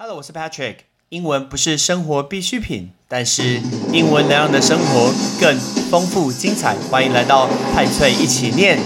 [0.00, 0.76] Hello，我是 Patrick。
[1.08, 3.60] 英文不是生活必需品，但是
[3.92, 5.58] 英文能让你的生活更
[5.90, 6.76] 丰富精彩。
[6.88, 8.78] 欢迎来到派翠一起念。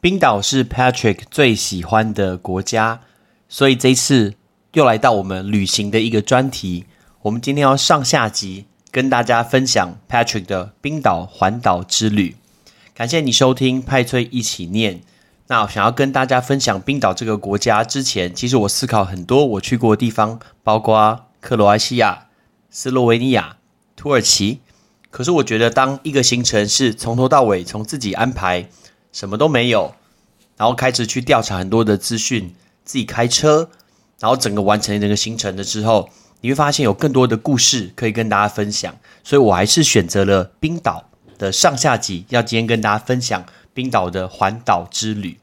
[0.00, 3.00] 冰岛是 Patrick 最喜欢的国家，
[3.48, 4.34] 所以这次
[4.74, 6.86] 又来到我们旅行的一个专题。
[7.28, 12.36] 我们今天要上下集跟大家分享 Patrick 的冰岛环岛之旅。
[12.94, 15.02] 感谢你收听派翠一起念。
[15.48, 22.28] 那想要跟大家分享冰岛这个国家之前，其实我思考很多我去过的地方，包括克罗埃西亚、
[22.70, 23.58] 斯洛维尼亚、
[23.94, 24.60] 土耳其。
[25.10, 28.70] 可是我觉得，当一个行程是从头到尾从自己安排，
[29.12, 29.94] 什么都没有，
[30.56, 32.54] 然后开始去调查很多的资讯，
[32.86, 33.68] 自己开车，
[34.18, 36.08] 然后整个完成这个行程的之后。
[36.40, 45.38] 你会发现有更多的故事可以跟大家分享，所以我还是选择了冰岛的上下集，要今天跟大家分享冰岛的环岛之旅。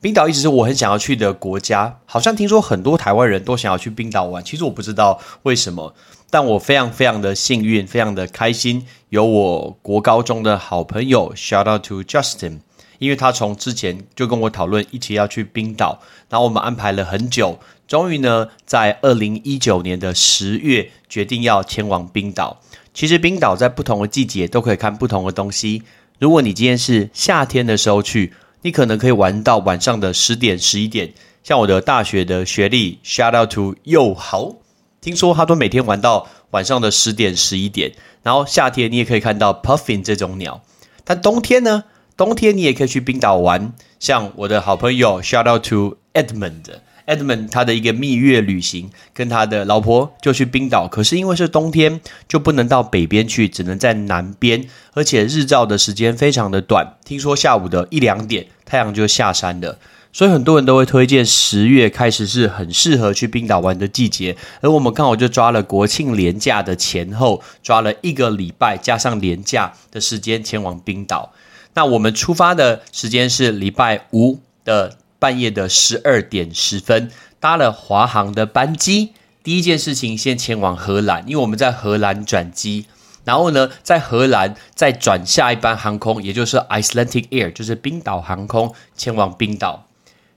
[0.00, 5.94] 冰岛一直是我很想要去的国家，好像听说很多台湾人都想要去冰岛玩，其实我不知道为什么，
[6.28, 12.58] 但我非常非常的幸运，非常的开心，有我国高中的好朋友，shout out to Justin。
[12.98, 17.58] 因为他从之前就跟我讨论一起要去冰岛，然后我们安排了很久，
[17.92, 22.58] 终于呢在二零一九年的十月决定要前往冰岛。
[22.94, 25.82] 其实冰岛在不同的季节都可以看不同的东西。
[26.18, 28.32] 如果你今天是夏天的时候去，
[28.62, 31.12] 你可能可以玩到晚上的十点十一点。
[31.44, 34.54] 像我的大学的学历，shout out to 又豪，
[35.02, 37.92] 听说他都每天玩到晚上的十点十一点。
[38.22, 40.62] 然后夏天你也可以看到 puffin 这种鸟，
[41.04, 41.84] 但冬天呢？
[42.16, 46.62] 冬天你也可以去冰岛玩，像我的好朋友，shout out to Edmund
[47.06, 59.78] Edmund 他的一个蜜月旅行，跟他的老婆就去冰岛，可是因为是冬天，就不能到北边去，只能在南边，而且日照的时间非常的短，听说下午的一两点太阳就下山了，
[60.12, 71.32] 所以很多人都会推荐十月开始是很适合去冰岛玩的季节，而我们刚好就抓了国庆连假的前后，抓了一个礼拜加上连假的时间前往冰岛。
[71.74, 79.12] 那我们出发的时间是礼拜五的半夜的十二点十分，搭了华航的班机。
[79.44, 82.86] 第一件事情，先前往荷兰，因为我们在荷兰转机，
[83.24, 89.86] 然后呢，在荷兰再转下一班航空，也就是 Icelandic Air，就是冰岛航空前往冰岛。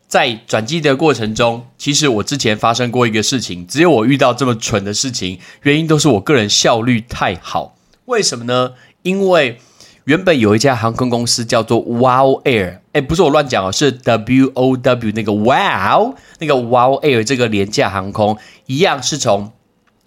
[0.07, 7.75] 在转机的过程中，其实我之前发生过一个事情，只有我遇到这么蠢的事情，原因都是我个人效率太好。
[8.05, 8.73] 为什么呢？
[9.01, 9.57] 因为
[10.03, 19.51] 原本有一家航空公司叫做 Wow Air，哎，不是我乱讲哦，是 W O W 那个 Wow 那个 Wow Air 这个廉价航空，一样是从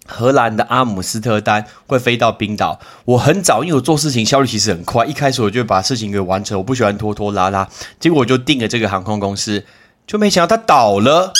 [0.07, 2.79] 荷兰的阿姆斯特丹会飞到冰岛。
[3.05, 7.69] 我很早，因为我做事情效率其实很快，一开始我就把事情给完成，我不喜欢拖拖拉拉。
[7.99, 9.63] 结果我就订了这个航空公司，
[10.07, 11.31] 就没想到它倒了，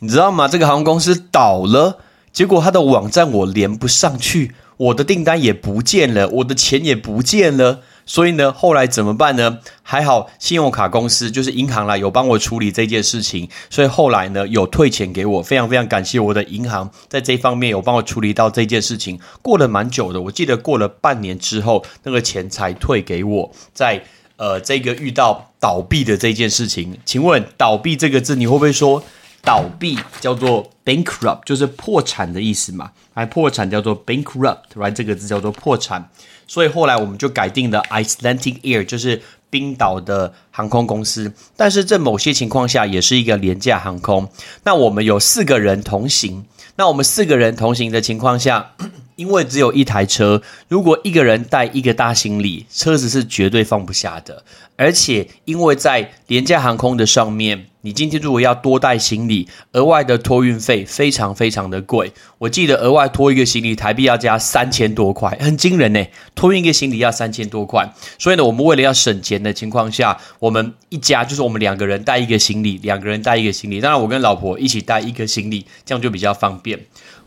[0.00, 0.48] 你知道吗？
[0.48, 1.98] 这个航空公司倒了，
[2.32, 4.56] 结果它的网站我连不上去。
[4.78, 9.58] 我的订单也不见了，我的钱也不见了，所以呢，后来怎么办呢？
[9.82, 19.18] 还好信用卡公司就是银行啦，有帮我处理这件事情，所以后来呢，有退钱给我，非常非常感谢我的银行，在这方面有帮我处理到这件事情。
[19.40, 23.52] 过了蛮久的，我记得过了半年之后，那个钱才退给我。
[23.72, 24.02] 在
[24.36, 29.02] 呃，这个遇到倒闭的这件事情，请问“倒闭”这个字，你会不会说？
[29.44, 32.92] 倒闭叫做 bankrupt，就是破产的意思嘛。
[33.12, 34.92] 还破产叫做 bankrupt，right？
[34.92, 36.08] 这个字叫做破产。
[36.46, 41.32] 所以后来我们就改定了 Icelandic Air，就是冰岛的航空公司。
[41.56, 44.28] 但是这某些情况下也是一个廉价航空。
[44.64, 46.44] 那我们有四个人同行。
[46.76, 48.72] 那我们四个人同行的情况下，
[49.16, 54.44] 因为只有一台车，如果一个人带一个大行李，车子是绝对放不下的。
[54.76, 57.66] 而且因为在廉价航空的上面。
[57.84, 62.12] 你今天如果要多带行李，额外的托运费非常非常的贵。
[62.38, 66.04] 我记得额外托一个行李台币要加三千多块，很惊人呢。
[66.36, 73.80] 托运一个行李要三千多块，所以呢，我们为了要省钱的情况下，我们一家就是我们两个人带一个行李，两个人带一个行李。
[73.80, 76.78] 当然，我跟老婆一起带一个行李，这样就比较方便。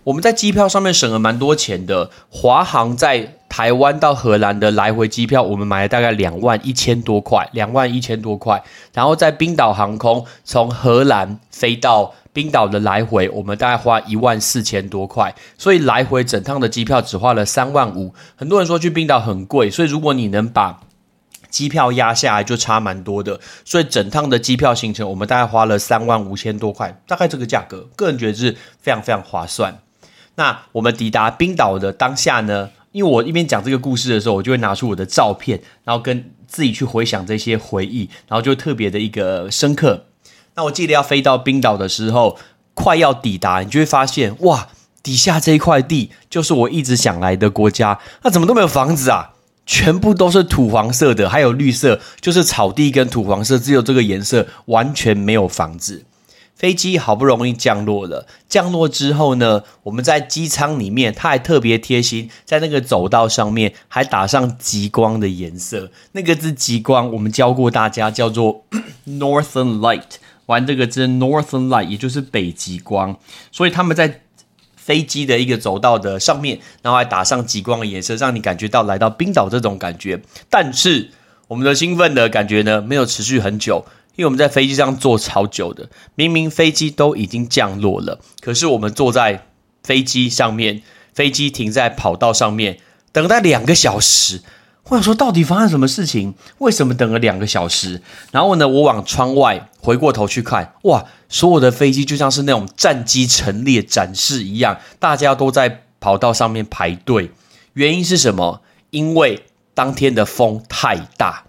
[0.05, 2.11] 我们在机票上面省了蛮多钱的。
[2.29, 8.61] 华航在台湾到荷兰的来回机票，我们买了大概两万一千多块，两万一千多块。
[8.93, 15.33] 然后在冰岛航空从荷兰飞到冰岛的来回，我们大概花一万四千多块。
[15.57, 18.13] 所以来回整趟的机票只花了三万五。
[18.35, 20.81] 很多人说去冰岛很贵，所以如果你能把
[21.49, 23.39] 机票压下来，就差蛮多的。
[23.63, 29.79] 所以整趟的机票行程，我们大概花了三万五千多块，大概这个价格，个人觉得是非常非常划算。
[30.35, 40.05] 那我们抵达冰岛的当下呢，因为我一边讲这个故事的时候，我就会拿出我的照片，然后跟自己去回想这些回忆，然后就特别的一个深刻。
[40.55, 42.37] 那我记得要飞到冰岛的时候，
[42.73, 44.69] 快要抵达，你就会发现，哇，
[45.03, 49.33] 底下这一块地就是我一直想来的国家，那怎么都没有房子啊？
[49.65, 56.05] 全部都是土黄色的，还有绿色，就是草地跟土黄色，只有这个颜色，完全没有房子。
[56.55, 65.91] 飞机好不容易降落了，降落之后呢，我们在机舱里面，他还特别贴心，在那个走道上面还打上极光的颜色。
[66.13, 68.63] 那个字极光，我们教过大家叫做
[69.05, 70.15] Northern Light，
[70.45, 73.17] 玩这个字 Northern Light，也就是北极光。
[73.51, 74.21] 所以他们在。
[74.77, 80.21] 飞机的一个走道的上面，然后还打上极光的颜色，让你感觉到来到冰岛这种感觉。
[80.47, 81.09] 但是
[81.47, 83.83] 我们的兴奋的感觉呢，没有持续很久，
[84.15, 85.89] 因为我们在飞机上坐超久的。
[86.15, 89.47] 明明飞机都已经降落了，可是我们坐在
[89.83, 90.81] 飞机上面，
[91.13, 92.79] 飞机停在跑道上面，
[93.11, 94.41] 等待两个小时。
[94.85, 96.35] 我想说，到底发生什么事情？
[96.59, 98.03] 为什么等了两个小时？
[98.31, 107.31] 然后呢，我往窗外回过头去看，哇，所有的飞机就像是那种战机陈列展示一样，大家都在跑道上面排队。
[107.73, 108.61] 原因是什么？
[108.91, 111.45] 因为当天的风太大。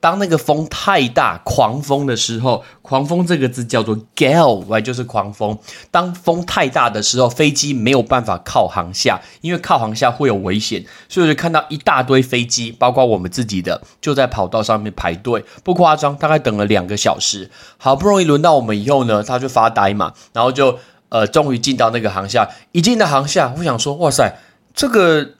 [0.00, 5.58] 当那个风太大、狂风的时候，狂风这个字叫做 gale，就是狂风。
[5.90, 17.50] 当风太大的时候，飞机没有办法靠航下，因为靠航下会有危险，所以就看到一大堆飞机，包括我们自己的，就在跑道上面排队，不夸张，大概等了两个小时。
[17.76, 20.78] 好不容易轮到我们以后呢，他就发呆嘛，然后就
[21.08, 24.38] 呃，终于进到那个航下，一进到航下，我想说，哇塞，
[24.72, 25.37] 这个。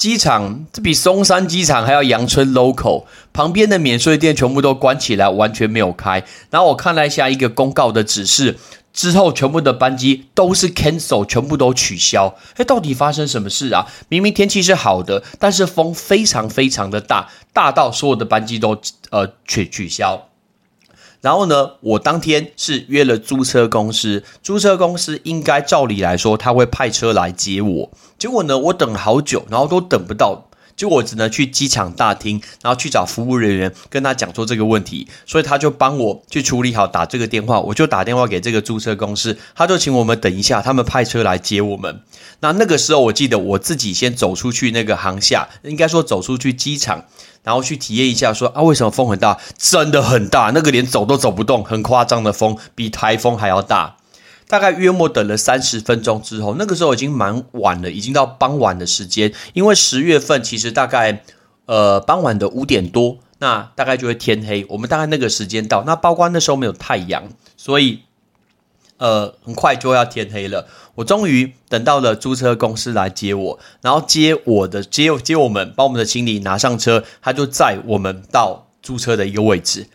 [0.00, 3.04] 机场这比松山机场还要阳春 local，
[3.34, 6.24] 旁边的免税店全部都关起来，完全没有开。
[6.48, 8.56] 然后我看了一下一个公告的指示，
[8.94, 12.34] 之后全部的班机都是 cancel，全部都取消。
[12.56, 13.86] 哎，到底发生什么事啊？
[14.08, 18.80] 明明天气是好的，但是风非常非常的大，大到所有的班机都
[19.10, 20.29] 呃取取消。
[21.20, 27.90] 然后呢，我当天是约了租车公司，租车公司应该照理来说他会派车来接我。
[28.18, 42.00] 结果呢，我等好久，然后都等不到，就我只能去机场大厅，然后去找服务人员跟他讲说这个问题，所以他就帮我去处理好打这个电话，我就打电话给这个租车公司，他就请我们等一下，他们派车来接我们。
[42.40, 47.04] 那那个时候我记得我自己先走出去那个航厦，应该说走出去机场。
[47.42, 49.38] 然后去体验一下，说啊，为什么风很大？
[49.56, 53.96] 真的很大，那个连走都走不动，很夸张的风，比台风还要大。
[54.46, 59.32] 大概约莫等了三十分钟之后，那个时候已经蛮晚了，已经到傍晚的时间。
[59.52, 61.24] 因为十月份其实大概
[61.66, 64.66] 呃傍晚的五点多，那大概就会天黑。
[64.68, 67.24] 我们大概那个时间到，那包括那时候没有太阳，
[67.56, 68.00] 所以。
[69.00, 79.88] 呃，很快就要天黑了，我终于等到了租车公司来接我，然后接我的接接我们，把我们的行李拿上车，他就载我们到租车的一个位置。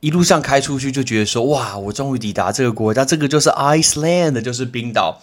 [0.00, 5.20] 一路上开出去就觉得说，哇，我终于抵达这个国家，这个就是 Iceland，就是冰岛。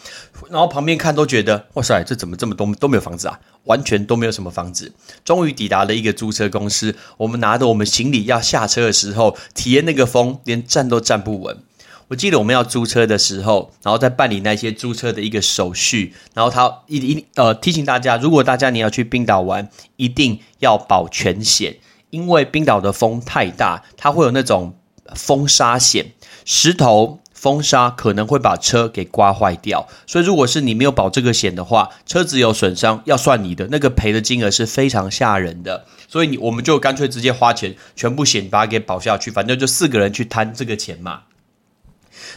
[0.50, 3.40] 然后旁边看都觉得，哇塞，这怎么这么多都没有房子啊？
[3.66, 4.92] 完全都没有什么房子。
[5.24, 11.58] 终于抵达了一个租车公司，我们拿着我们行李要下车的时候，体验那个风，连站都站不稳。
[12.08, 21.78] 我记得我们要租车的时候，然后在办理那些租车的一个手续，然后他一一呃提醒大家，如果大家你要去冰岛玩，一定要保全险，
[22.12, 24.78] 因为冰岛的风太大，它会有那种
[25.16, 26.12] 风沙险，
[26.46, 41.22] 石头、风沙可能会把车给刮坏掉，所以如果是你没有保这个险的话，车子有损伤要算你的，那个赔的金额是非常吓人的，所以你我们就干脆直接花钱全部险把它给保下去，反正就四个人去摊这个钱嘛。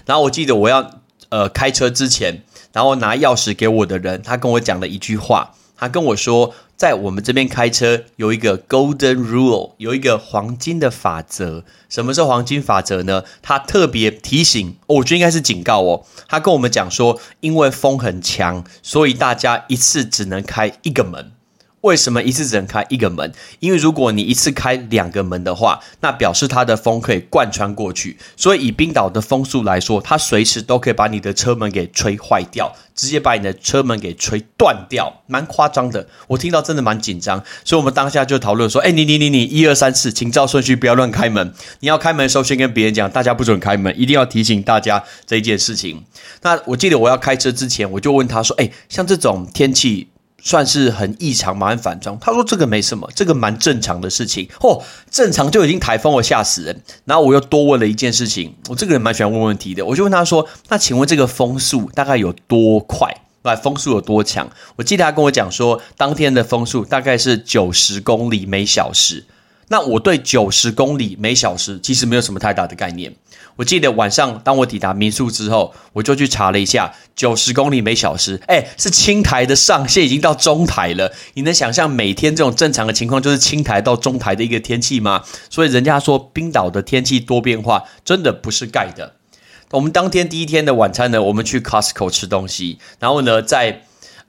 [0.06, 2.42] 然后我记得我要呃开车之前，
[2.72, 11.64] 然后拿钥匙给我的人，他跟我讲了一句话，他跟我说，在我们这边开车有一个 golden rule，有一个黄金的法则。
[11.88, 13.24] 什么是黄金法则呢？
[13.42, 16.04] 他特别提醒，我觉得应该是警告哦。
[16.28, 21.32] 他跟我们讲说，因为风很强，所以大家一次只能开一个门。
[21.88, 23.32] 为什么一次只能开一个门？
[23.60, 28.18] 因为如果你一次开两个门的话，那表示它的风可以贯穿过去。
[28.36, 36.06] 所以以冰岛的风速来说，它随时都可以把你的车门给吹坏掉，直接把你的车门给吹断掉，蛮夸张的。
[36.26, 41.54] 我听到真的蛮紧张，所以我们当下就讨论说：“哎，你你你你，一二三四，请照顺序，不要乱开门。
[41.80, 46.04] 你要开门的时候，先跟别人讲，大家不准开门，一定要提醒大家这一件事情。”
[46.42, 50.08] 那我记得我要开车之前，我就问他说：“哎，像这种天气。”
[50.48, 52.18] 算是很异常，蛮反常。
[52.18, 54.48] 他说这个没什么，这个蛮正常的事情。
[54.58, 56.82] 嚯，正常就已经台风了，吓死人。
[57.04, 59.84] 然后我又多问了一件事情，我这个人蛮喜欢问问题的。
[59.84, 63.14] 我就问他说：“那请问这个风速大概有多快？”
[63.44, 64.50] 来风速有多强？
[64.76, 69.26] 我记得他跟我讲说，当天的风速大概是九十公里每小时。
[69.68, 73.14] 那我对九十公里每小时其实没有什么太大的概念。
[73.58, 81.12] 我记得晚上当我抵达民宿之后，我就去查了一下，九十公里每小时，哎，是青台的上限已经到中台了。
[81.34, 85.24] 你能想象每天这种正常的情况就是青台到中台的一个天气吗？
[85.50, 89.14] 所以人家说冰岛的天气多变化，真的不是盖的。
[89.72, 93.82] 我们当天第一天的晚餐呢，我们去 Costco 吃东西，然后呢，在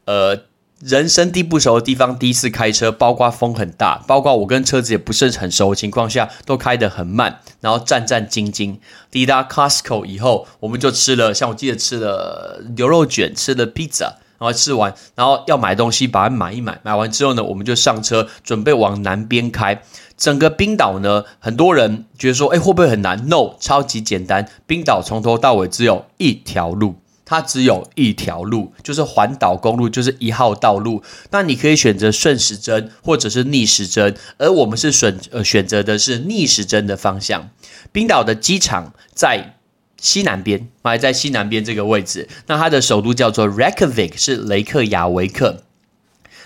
[0.05, 0.48] 呃。
[0.79, 8.77] 人生地不熟的地方，第一次开车，包括风很大，包括我跟车子也不是很熟的情况下，都开得很慢，然后战战兢兢。
[9.11, 16.79] 抵达 Costco 以后，我们就吃了，像我记得吃了牛肉卷，吃了 pizza，然后吃完，然后要买东西，把它买一买。
[16.83, 19.81] 买完之后呢，我们就上车，准备往南边开。
[20.15, 24.47] 整个冰岛呢，很多人觉得说，哎，会不会很难？No，超级简单。
[24.65, 26.95] 冰岛从头到尾只有一条路。
[27.29, 31.03] 它只有一条路，就是环岛公路，就是一号道路。
[31.29, 37.51] 那你可以选择顺时针或者是逆时针，而我们是选呃选择的是逆时针的方向。
[37.91, 39.57] 冰岛的机场在
[40.01, 42.27] 西南边，埋在西南边这个位置。
[42.47, 45.61] 那它的首都叫做 Reykjavik，是雷克雅维克。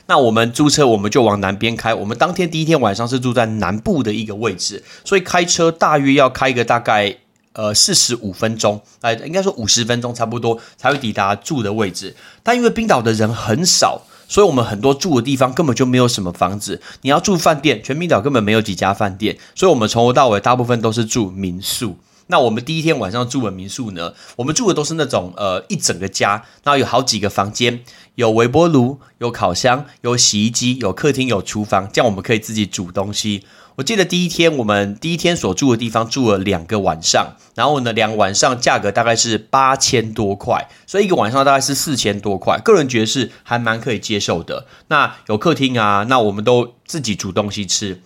[0.07, 1.93] 那我们租车，我们就往南边开。
[1.93, 7.19] 我们当天第一天晚上是住在南部的一个位置，所以开车大约要开个大概。
[7.53, 12.15] 呃，四十五分钟，哎，应该说五十分钟差不多才会抵达住的位置。
[12.41, 16.81] 但因为冰岛的人很少，所以我们很多住的地方根本就没有什么房子。
[17.01, 21.98] 你要住饭店，全冰岛根本没有几家饭店，所以我们从头到尾大部分都是住民宿。
[22.27, 27.81] 那我们第一天晚上住的民宿呢，我们住的都是那种呃一整个家，然后有好几个房间，
[28.15, 33.43] 有微波炉，有烤箱，有洗衣机，有客厅，有厨房，这样我们可以自己煮东西。
[33.75, 44.68] 我记得第一天我们第一天所住的地方住了两个晚上，然后呢，两个晚上价格大概是八千多块，所以一个晚上大概是四千多块，个人觉得是还蛮可以接受的。
[44.89, 48.01] 那有客厅啊，那我们都自己煮东西吃，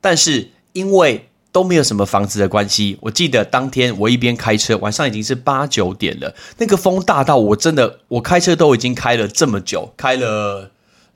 [0.00, 10.70] 但是因为都没有什么房子的关系，我记得当天我一边开车，晚上已经是八九点了，那个风大到我真的我开车都已经开了这么久，开了。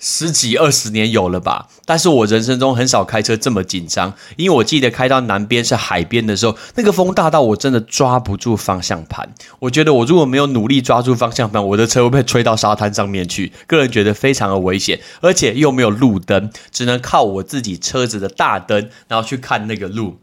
[0.05, 9.33] 十几二十年有了吧，但是我人生中很少开车这么紧张，因为我记得开到南边是海边的时候，那个风大到我真的抓不住方向盘。
[9.61, 20.19] 我觉得我如果没有努力抓住方向盘，我的车会被吹到沙滩上面去，个人觉得非常的危险，而且又没有路灯，只能靠我自己车子的大灯，然后去看那个路。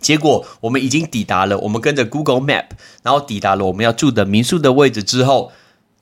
[0.00, 2.68] 结果我们已经抵达了，我们跟着 Google Map，
[3.02, 5.52] 然后抵达了我们要住的民宿的位置之后。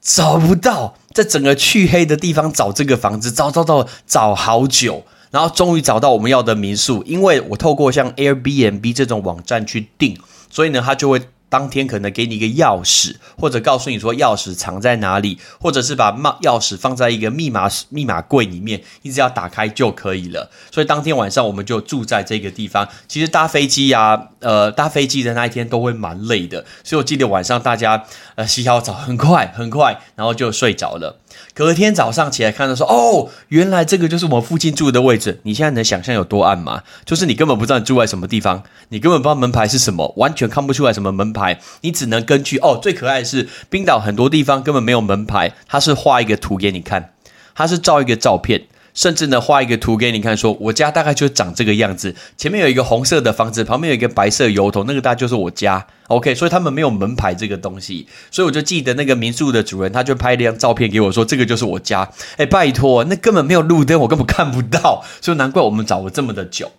[0.03, 7.03] 找不到，在整个去黑的地方找这个房子，找找找找好久，然后终于找到我们要的民宿。
[7.05, 10.19] 因为我透过像 Airbnb 这种网站去订，
[10.51, 11.23] 所以呢，他就会。
[11.53, 20.51] 当天可能给你一个钥匙，或者告诉你说钥匙藏在哪里，或者是把钥钥匙放在一个密码密码柜里面，一直要打开就可以了。
[20.71, 22.89] 所以当天晚上我们就住在这个地方。
[23.07, 28.03] 其实搭飞机呀，呃，搭飞机的那一天都会蛮累的，所以我记得晚上大家
[28.37, 31.19] 呃洗好澡很快很快，然后就睡着了。
[31.53, 35.41] 隔天早上起来看到说，哦，原来这个就是我们附近住的位置。
[35.43, 36.83] 你现在能想象有多暗吗？
[37.05, 41.42] 就是你根本不知道你住在什么地方，你根本不知道门牌是什么，完全看不出来什么门牌。
[41.43, 47.15] 牌你只能根据哦，最可爱的是冰岛很多地方根本没有门牌，它是画一个图给你看，
[47.55, 48.69] 它是照一个照片。
[48.95, 52.15] 甚至呢，画一个图给你看，说我家大概就长这个样子。
[52.37, 55.87] 前面有一个红色的房子，旁边有一个白色油桶，那个大概就是我家。
[56.09, 62.07] OK，所以他们没有门牌这个东西，所以我就记得那个民宿的主人，他就拍了一张照片给我，说这个就是我家。
[62.37, 66.71] 哎，拜托，那根本没有路灯，我根本看不到，所以难怪我们找了这么的久。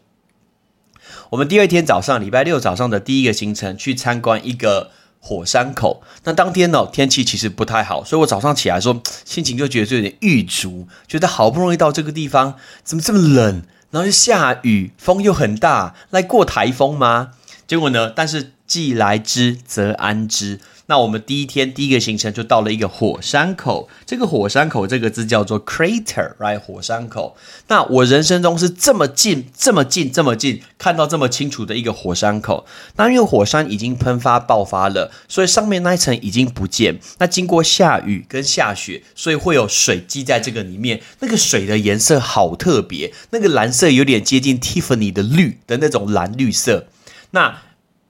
[1.32, 4.92] 我们第二天早上，礼拜六早上的第一个行程，去参观一个。
[5.26, 17.30] 火山口，那当天呢天气其实不太好，所以我早上起来说心情就觉得有点郁卒，觉得好不容易到这个地方，怎么这么冷，然后又下雨，风又很大，来过台风吗？
[17.66, 20.60] 结果呢，但是既来之则安之。
[20.88, 26.60] 那我们第一天第一个行程就到了一个火山口，这个火山口这个字叫做 crater，right？
[26.60, 27.38] 火山口。
[27.68, 32.66] 那我人生中是这么近、这么近、这么近看到这么清楚的一个火山口。
[32.96, 37.00] 那因为火山已经喷发爆发了，所以上面那一层已经不见。
[37.20, 41.00] 那经过下雨跟下雪，所以会有水积在这个里面。
[41.20, 46.88] 那个水的颜色好特别，那个蓝色有点接近 Tiffany 的绿的那种蓝绿色。
[47.32, 47.62] 那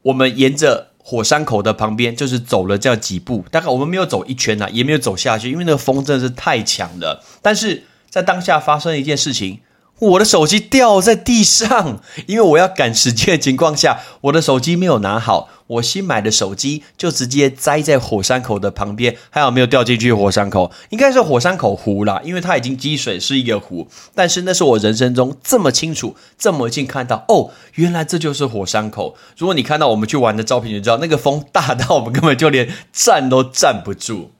[0.03, 0.89] 我们沿着。
[1.05, 7.21] 火山口的旁边，就是走了这样几步，大概我们没有走一圈呐，也没有走下去，因为那个风真的是太强了。
[7.41, 9.59] 但是在当下发生一件事情，
[9.99, 15.49] 我的手机掉在地上，因为我要赶时间的情况下，我的手机没有拿好。
[15.67, 23.87] 我新买的手机就直接栽在火山口的旁边，还好没有掉进去火山口，应该是火山口湖啦，因为它已经积水是一个湖。
[24.13, 29.15] 但是那是我人生中这么清楚、这么近看到，哦，原来这就是火山口。
[29.37, 34.31] 如果你看到我们去玩的照片，就知道那个风大到我们根本就连站都站不住。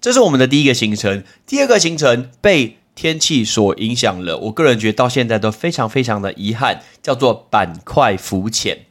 [0.00, 2.78] 这是我们的第一个行程，第二个行程被。
[2.94, 8.86] 天气所影响了，我个人觉得到现在都非常非常的遗憾，叫做板块浮潜。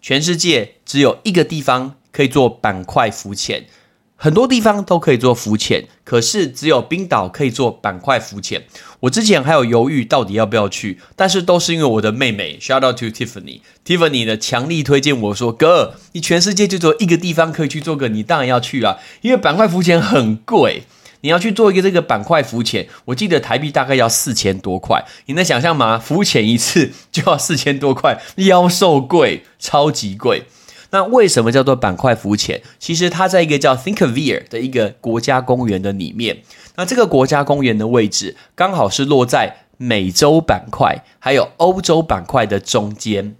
[0.00, 3.66] 全世界只有一个地方可以做板块浮潜。
[4.16, 8.62] 很多地方都可以做浮潜，可是只有冰岛可以做板块浮潜。
[9.00, 18.98] 我之前还有犹豫到底要不要去，但是都是因为我的妹妹，shout out to Tiffany，Tiffany 的强力推荐我说：“哥，你全世界就只有一个地方可以去做个，你当然要去啊！
[19.22, 20.84] 因为板块浮潜很贵，
[21.22, 25.04] 你要去做一个这个板块浮潜，我记得台币大概要四千多块。
[25.26, 25.98] 你能想象吗？
[25.98, 30.44] 浮潜一次就要四千多块，妖兽贵，超级贵。”
[30.90, 32.60] 那为什么叫做板块浮潜？
[32.78, 36.42] 其实它在一个叫 Thinkvere 的一个国家公园的里面。
[36.76, 43.36] 那这个国家公园的位置刚好是落在美洲板块还有欧洲板块的中间。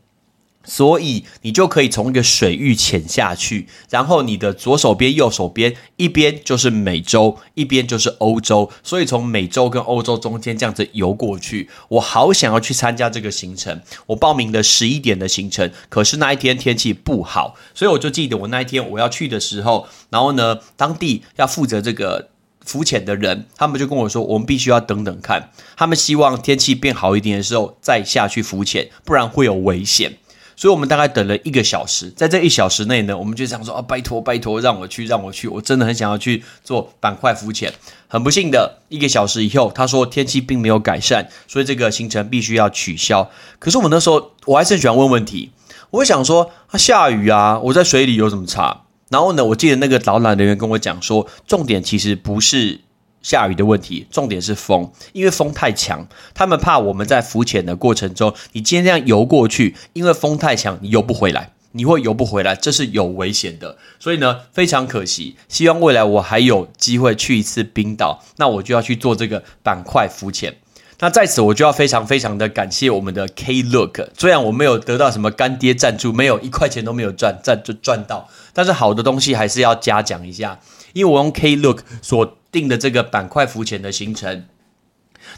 [0.64, 8.70] 所以你就可以从一个水域潜下去，然后你的左手边、右手边一边就是美洲，一边就是欧洲。
[8.82, 13.80] 所以从美洲跟欧洲中间这样子游过去，我好想要去参加这个行程。
[14.06, 22.28] 我报名了十一点的行程，可是那一天天气不好，所以我就记得我那一天我要去的时候，然后呢，当地要负责这个
[22.64, 30.18] 浮潜的人，他们就跟我说，我们必须要等等看，他们希望天气变好一点的时候再下去浮潜，不然会有危险。
[30.56, 37.72] 所以我们大概等了一个小时，在这一小时内呢，我们就想说啊，拜托拜托，让我去，让我去，我真的很想要去做板块浮潜。
[38.08, 43.30] 很不幸的一个小时以后，他说天气并没有改善，所以这个行程必须要取消。
[43.58, 45.50] 可是我那时候我还是很喜欢问问题，
[45.90, 48.82] 我想说啊，下雨啊，我在水里有什么差？
[49.08, 52.80] 然后呢，我记得那个导览人员跟我讲说，重点其实不是。
[53.22, 63.78] 下雨的问题，重点是风，因为风太强，他们怕我们在浮潜的过程中，你今天这样游过去，因为风太强，你游不回来，你会游不回来，这是有危险的。
[64.00, 65.36] 所以呢，非常可惜。
[65.48, 70.56] 希望未来我还有机会去一次冰岛，那我就要去做这个板块浮潜。
[70.98, 80.60] 那在此，我就要非常非常的感谢我们的 Klook，虽然我没有得到什么干爹赞助，没有一块钱都没有赚赚就赚到，但是好的东西还是要嘉奖一下，
[80.92, 82.38] 因为我用 Klook 所。
[82.52, 84.46] 定的这个板块浮潜的行程，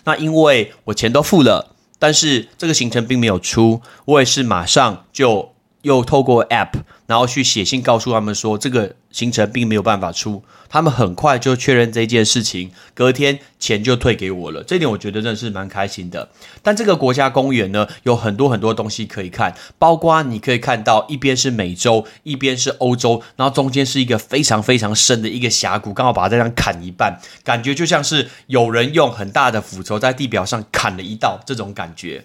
[0.05, 5.53] 那因为我钱都付了，但是这个行程并没有出，我也是马上就
[5.84, 6.72] 又透过 App。
[7.06, 14.64] 然后去写信告诉他们说，这个行程并没有办法出，他们很快就确认这件事情，隔天钱就退给我了。
[14.64, 16.30] 这点我觉得真的是蛮开心的。
[16.62, 32.24] 但这个国家公园呢，有很多很多东西可以看，包括你可以看到一边是美洲，一边是欧洲，然后中间是一个非常非常深的一个峡谷，刚好把它这样砍一半，感觉就像是有人用很大的斧头在地表上砍了一道，这种感觉。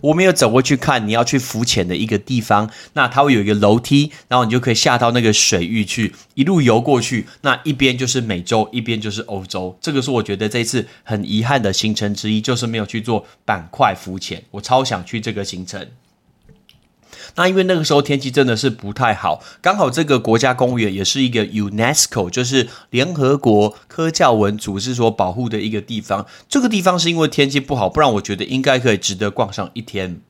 [0.00, 7.26] 我没有走过去看你要去浮潜的一个地方，那它会有一个楼梯，然后你就可以下到那个水域去，一路游过去。
[7.42, 9.76] 那一边就是美洲，一边就是欧洲。
[9.80, 14.42] 这个是我觉得这次很遗憾的行程之一，就是没有去做板块浮潜。
[14.50, 15.86] 我超想去这个行程。
[17.34, 26.26] 那因为那个时候天气真的是不太好，刚好这个国家公园也是一个 UNESCO，就是联合国科教文组织所保护的一个地方。
[26.48, 30.20] 这个地方是因为天气不好，不然我觉得应该可以值得逛上一天。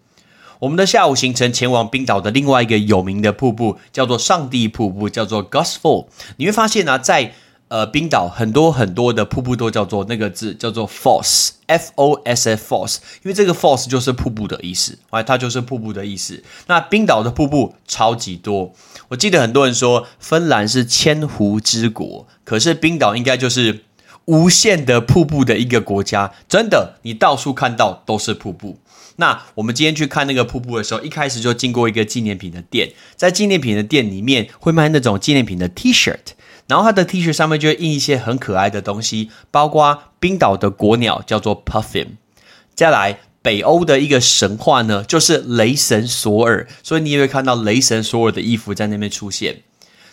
[0.60, 6.06] 我们的下午行程前往冰岛的另外一个有名的瀑布叫做上帝瀑布，叫做 Gosfall。
[6.36, 7.34] 你会发现呢，在
[7.72, 16.44] 呃，冰岛很多很多的瀑布都叫做那个字，叫做 Foss，F O S F Foss，因为这个 Foss 就是瀑布的意思，哎，它就是瀑布的意思。
[16.66, 18.74] 那冰岛的瀑布超级多，
[19.08, 23.84] 我记得很多人说芬兰是千湖之国，可是冰岛应该就是
[24.26, 28.76] 无限的瀑布的一个国家，真的，你到处看到都是瀑布。
[29.16, 36.34] 那我们今天去看那个瀑布的时候，一开始就经过一个纪念品的店，在纪念品的店里面会卖那种纪念品的 T-shirt。
[36.72, 42.12] 然后它的 T 恤上面就会印一些很可爱的东西，包括冰岛的国鸟叫做 Puffin。
[42.74, 49.60] 再来，北欧的一个神话呢，就是雷神索尔，所以你也会看到雷神索尔的衣服在那边出现。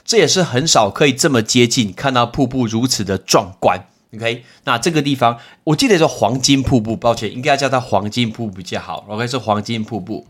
[0.03, 3.87] 这也是很少可以这么接近看到瀑布如此的壮观。
[4.13, 9.05] OK，那这个地方我记得叫黄金瀑布，抱歉，应该要叫它黄金瀑布比较好。
[9.07, 10.27] OK，是黄金瀑布。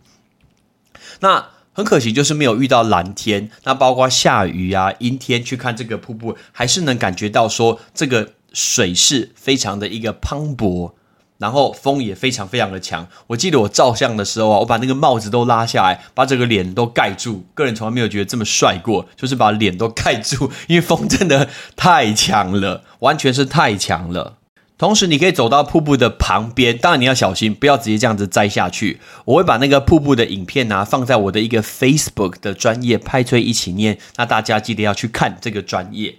[1.21, 1.47] 那。
[1.79, 3.49] 很可惜，就是没有遇到蓝天。
[3.63, 10.91] 那包括下雨啊、阴天去看这个瀑布，还是能感觉到说这个水势非常的一个磅礴。
[11.37, 13.07] 然后风也非常非常的强。
[13.27, 17.45] 我记得我照相的时候啊，我把那个帽子都拉下来，把整个脸都盖住。
[17.53, 24.38] 个人从来没有觉得这么帅过，就是把脸都盖住，因为风真的太强了，完全是太强了。
[24.79, 29.01] 同时，你可以走到瀑布的旁边，当然你要小心，不要直接这样子栽下去。
[29.25, 36.15] 我会把那个瀑布的影片啊放在我的一个 Facebook 的专业派翠一起念，那大家记得要去看这个专业。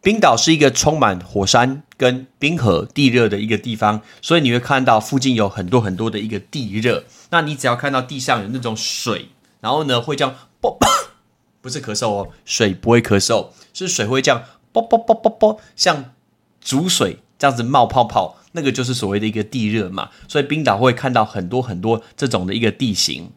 [0.00, 7.02] 冰岛是一个充满火山跟冰河地热的一个地方，所以你会看到附近有很多很多的一个地热。
[7.30, 10.78] 那你只要看到地上有那种水，然后呢会这样啵，
[11.60, 16.12] 不是咳嗽哦，水不会咳嗽，是水会这样啵啵啵啵啵，像
[16.60, 17.18] 煮水。
[17.38, 23.30] 这样子冒泡泡，那个就是所谓的一个地热嘛，所以冰岛会看到很多很多这种的一个地形。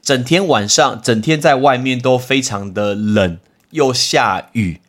[0.00, 3.38] 整天晚上，整天在外面都非常的冷，
[3.70, 4.80] 又下雨，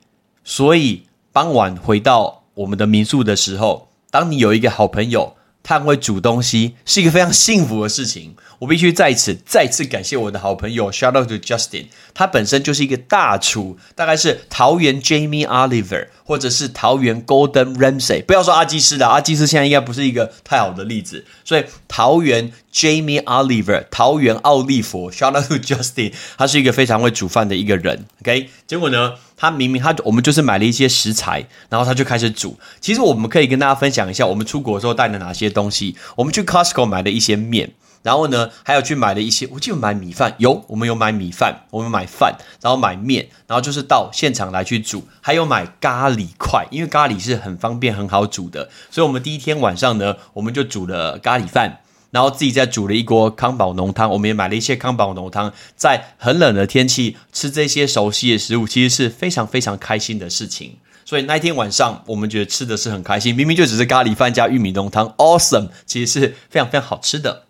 [0.43, 5.35] 所以傍晚回到我们的民宿的时候，当你有一个好朋友。
[5.61, 8.35] 他会煮东西，是一个非常幸福的事情。
[8.59, 11.85] 我必须在此再次感谢我的好朋友，shout out to Justin。
[12.13, 18.23] 他本身就是一个大厨，大概是桃园 Jamie Oliver，或者是桃园 Golden Ramsay。
[18.25, 21.23] 不要说阿基斯的，阿基斯现在应该不是一个太好的例子。
[21.45, 26.13] 所以桃园 Jamie Oliver，桃园奥利佛，shout out to Justin。
[26.37, 28.05] 他是一个非常会煮饭的一个人。
[28.21, 29.15] OK，结果呢？
[29.35, 32.59] 他明明他我们就是买了一些食材，然后他就开始煮。
[32.81, 35.95] 其实我们可以跟大家分享一下，我们出国的时候带了哪些东西。
[36.17, 37.71] 我们去 Costco 买了一些面，
[38.03, 45.07] 然后呢，还有去买了一些，我记得买米饭有，我们有买米饭，我们买饭，然后买面，然后就是到现场来去煮。
[45.21, 51.79] 还有买咖喱块，因为咖喱是很方便很好煮的，所以我们第一天晚上呢，我们就煮了咖喱饭。
[52.11, 60.77] 然后自己再煮了一锅康宝浓汤，我们也买了一些康宝浓汤，在很冷的天气吃这些熟悉的食物，其实是非常非常开心的事情。
[61.05, 67.45] 所以那一天晚上，我们觉得吃的是很开心，明明就只是咖喱饭加玉米浓汤，awesome，其实是非常非常好吃的。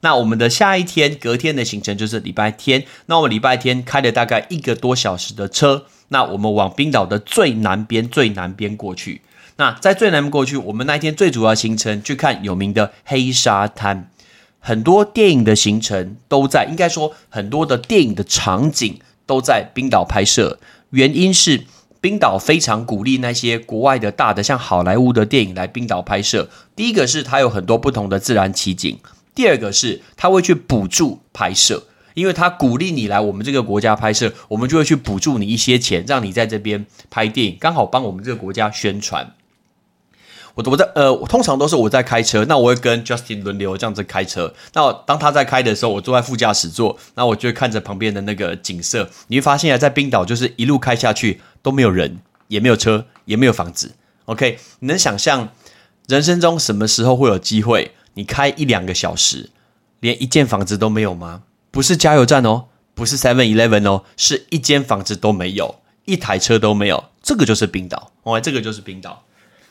[0.00, 2.84] 那我们的下一天，隔天的行程就是礼拜天。
[3.04, 9.20] 那我们礼拜天开了大概一个多小时的车，那我们往冰岛的最南边、最南边过去。
[9.60, 14.10] 那在最南过去，我们那一天最主要行程去看有名的黑沙滩，
[14.58, 20.58] 很多电影的行程都在，应该说很多的电影的场景都在冰岛拍摄。
[20.92, 21.64] 原因是
[22.00, 26.48] 冰岛非常鼓励那些国外的大的像好莱坞的电影来冰岛拍摄。
[26.74, 28.98] 第一个是它有很多不同的自然奇景，
[29.34, 31.82] 第二个是它会去补助拍摄，
[32.14, 39.34] 因为它鼓励你来我们这个国家拍摄，我们就会去补助你一些钱，让你在这边拍电影，刚好帮我们这个国家宣传。
[40.60, 44.52] 我我在呃，通常都是我在开车，那我会跟 Justin 轮流这样子开车。
[44.74, 49.08] 那当他在开的时候，我坐在副驾驶座，那我就会看着旁边的那个景色。
[49.28, 53.92] 你会发现啊，在冰岛就是一路开下去都没有人，也没有车，也没有房子。
[54.26, 55.48] OK，你能想象
[56.06, 59.50] 人生中什么时候会有机会，你开一两个小时，
[60.00, 61.42] 连一间房子都没有吗？
[61.70, 67.04] 不是加油站哦，不是 Seven Eleven 哦，是一间房子都没有，一台车都没有。
[67.22, 69.22] 这个就是冰岛哦这个就是冰岛。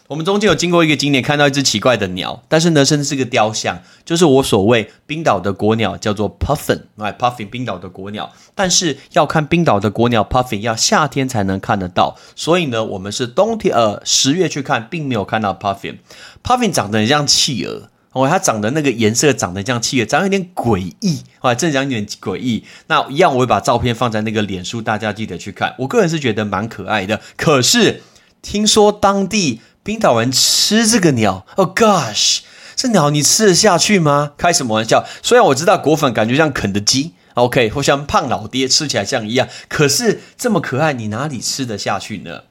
[0.10, 6.82] 我们中间有经过一个景点，看到一只奇怪的鸟，但是呢，甚至是个雕像，就是我所谓冰岛的国鸟，叫做 puffin。
[6.96, 8.34] 来 puffin，冰岛的国鸟。
[8.56, 15.98] 但是要看冰岛的国鸟 puffin，要夏天才能看得到，所以呢，我们是冬天，呃，十月去看，并没有看到 puffin。
[16.44, 22.64] puffin 长得很像企鹅，哦，它长的那个颜色长得像企鹅，长得有点诡异，哦，正讲有点诡异。
[22.88, 25.76] 那一样，我会把照片放在那个脸书，大家记得去看。
[25.78, 28.02] 我个人是觉得蛮可爱的，可是
[28.42, 29.62] 听说当地。
[29.90, 32.42] 冰岛人吃这个鸟，Oh gosh，
[32.76, 34.34] 这鸟你吃得下去吗？
[34.38, 35.04] 开什么玩笑？
[35.24, 42.42] 虽然我知道果粉感觉像肯德基，OK，或像胖老爹吃起来像一样，可是这么可爱，你哪里吃得下去呢？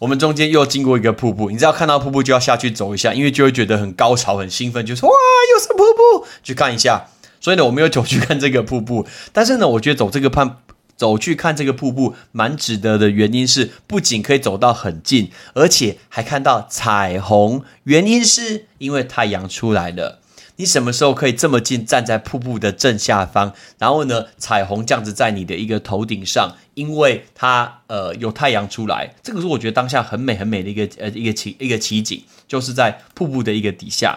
[0.00, 5.14] 我们中间又经过一个瀑布，你知道看到瀑布就要下去走一下，因为就会觉得很高潮、很兴奋，就说哇，
[5.54, 7.04] 又是瀑布，去看一下。
[7.40, 10.56] 所以呢，我们又走去看这个瀑布，但是呢，我觉得走这个攀。
[11.02, 17.64] 走去看这个瀑布蛮值得的，原因是不仅可以走到很近，而且还看到彩虹。
[17.82, 20.20] 原因是因为太阳出来了。
[20.54, 23.52] 你什么时候可以这么近站在瀑布的正下方？
[23.78, 34.16] 然后呢，彩虹这样子在你的一个头顶上，因为它呃有太阳出来，这个是我觉得当下很美很美的一个呃一个奇一个奇景，就是在瀑布的一个底下。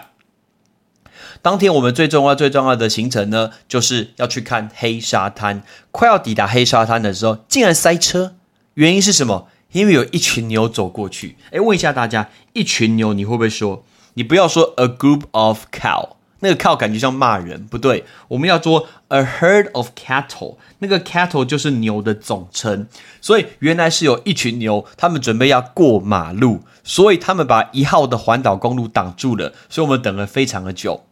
[1.46, 5.62] 当天我们最重要、最重要的行程呢，就是要去看黑沙滩。
[5.92, 8.34] 快要抵达黑沙滩的时候，竟然塞车，
[8.74, 9.46] 原因是什么？
[9.70, 11.36] 因为有一群牛走过去。
[11.52, 13.84] 哎，问一下大家，一群牛你会不会说？
[14.14, 22.88] 你不要说 a group of cow，那个 cow 感觉像骂人，不对，我们要做 a herd of cattle，那个 cattle 就是牛的总称，
[23.20, 31.04] 所以原来是有一群牛，他们准备要过马路，所以他们把一号的环岛公路挡住了，所以我们等了非常的久。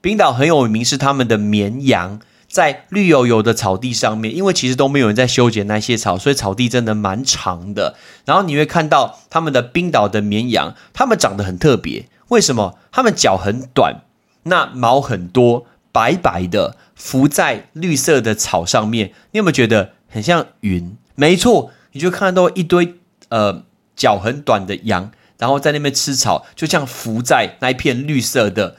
[0.00, 7.96] 冰岛很有名是他们的绵羊，在绿油油的草地上面，因为其实都没有人在修剪那些草，所以草地真的蛮长的。
[8.24, 12.78] 然后你会看到他们的冰岛的绵羊，它们长得很特别，为什么？
[12.90, 14.02] 它们脚很短。
[14.44, 19.12] 那毛很多，白白的，浮在绿色的草上面。
[19.32, 20.96] 你有没有觉得很像云？
[21.14, 22.94] 没错，你就看到一堆
[23.28, 28.76] 呃脚很短的羊，然后在那边吃草，就像浮在那一片绿色的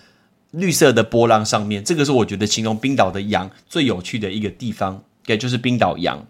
[0.52, 1.84] 绿色的波浪上面。
[1.84, 6.26] 这个是我觉得形容冰岛的羊最有趣的一个地方，也就是冰岛羊。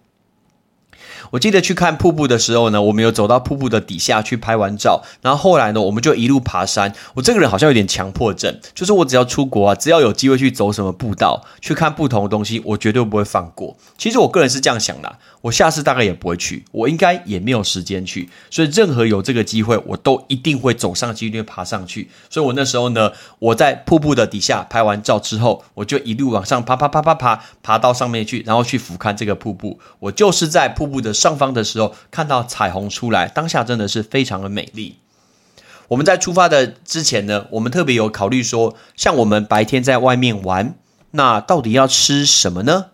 [1.31, 6.93] 我记得去看瀑布的时候呢，我们有走到瀑布的底下去拍完照，然后后来呢，我们就一路爬山。
[7.13, 13.77] 我这个人好像有点强迫症，就是我只要出国啊，只要有机会去走什么步道，去看不同的东西，我绝对不会放过。
[13.97, 22.09] 其实我个人是这样想的，我下次大概也不会去，我应该也没有时间去，所以任何有这个机会，我都一定会走上去，爬上去。
[22.29, 29.79] 所以我那时候呢，我在瀑布的底下拍完照之后，我就一路往上爬，爬，爬，爬，爬，爬到上面去，然后去俯瞰这个瀑布。
[29.99, 34.97] 我就是在瀑布的上方的时候看到彩虹出来，当下真的是非常的美丽。
[35.87, 40.75] 我们在出发的之前呢，我们特别有考虑说，像我们白天在外面玩，
[41.11, 42.90] 那到底要吃什么呢？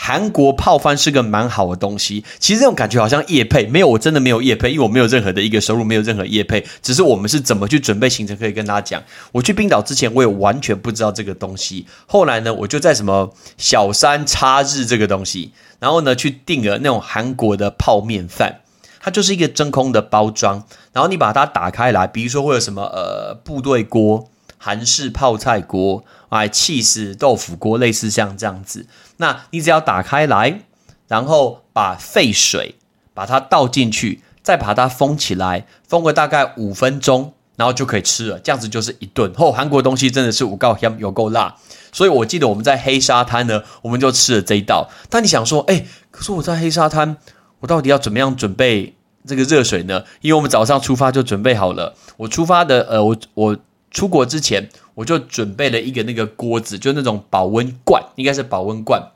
[0.00, 9.02] 韩国泡饭是个蛮好的东西，其实这种感觉好像夜配，没有，我真的没有夜配，因为我没有任何的一个收入，没有任何夜配，只是我们是怎么去准备行程，可以跟大家讲。
[9.32, 18.60] 我去冰岛之前，我也完全不知道这个东西，后来呢，我就在什么小三叉日这个东西，然后呢去订了那种韩国的泡面饭，
[19.00, 24.30] 它就是一个真空的包装，然后你把它打开来，比如说会有什么呃部队锅。
[24.60, 28.86] 韩式泡菜锅，哎，气死豆腐锅，类似像这样子。
[29.18, 30.62] 那你只要打开来，
[31.06, 32.76] 然后把沸水
[33.14, 38.38] 把它倒进去，再把它封起来，封个大概五分钟，然后就可以吃了。
[38.38, 39.32] 这样子就是一顿。
[39.34, 41.56] 后韩国东西真的是五告香，有够辣。
[41.92, 44.88] 所以我记得我们在黑沙滩呢，我们就吃了这一道。
[45.10, 47.16] 但你想说，哎，可是我在黑沙滩，
[47.60, 48.94] 我到底要怎么样准备
[49.26, 50.04] 这个热水呢？
[50.20, 51.94] 因为我们早上出发就准备好了。
[52.18, 53.56] 我出发的，呃，我我。
[53.90, 59.12] 出国之前，我就准备了一个那个锅子，就那种保温罐，应该是保温罐。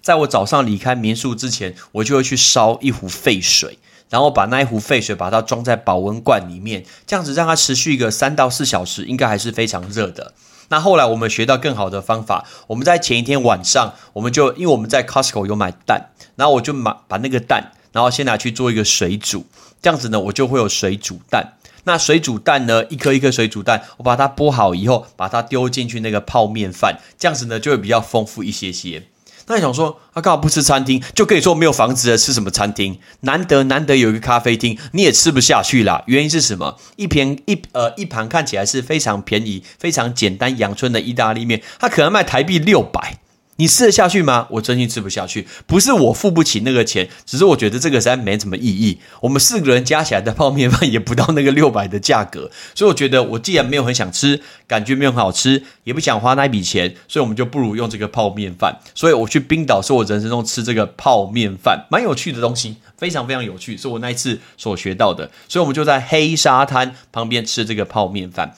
[0.00, 3.78] 在我早上离开民宿之前，我就会去烧一壶沸水，
[4.08, 10.32] 然后把那一壶沸水把它装在保温罐里面，这样子让它持续一个三到四小时，应该还是非常热的。
[10.68, 19.44] 那后来我们学到更好的方法，我们在前一天晚上，我们就因为我们在 Costco 有买蛋，然后我就买把那个蛋，然后先拿去做一个水煮，
[19.82, 21.55] 这样子呢，我就会有水煮蛋。
[21.86, 22.84] 那水煮蛋呢？
[22.86, 29.04] 一颗一颗水煮蛋，我把它剥好以后，把它丢进去那个泡面饭，这样子呢就会比较丰富一些些。
[29.46, 32.98] 那你想说，他刚好不吃餐厅，就可以说没有房子的，吃什么餐厅？
[33.20, 36.02] 难得难得有一个咖啡厅，你也吃不下去啦。
[36.06, 36.76] 原因是什么？
[36.96, 43.20] 一盘一呃一盘看起来是非常便宜、非常简单阳春的意大利面，它可能卖台币六百。
[43.56, 44.46] 你吃得下去吗？
[44.50, 48.98] 我真心吃不下去，不是我付不起那个钱，只是我觉得这个实在没什么意义。
[49.22, 58.78] 我们四个人加起来的泡面饭也不到那个六百的价格，所以我觉得我既然没有很想吃，感觉没有很好吃，也不想花那笔钱，所以我们就不如用这个泡面饭。
[58.94, 65.30] 所以我去冰岛是我人生中吃这个泡面饭，蛮有趣的东西，非常非常有趣，是我那一次所学到的。
[65.48, 68.54] 所以我们就在黑沙滩旁边吃这个泡面饭，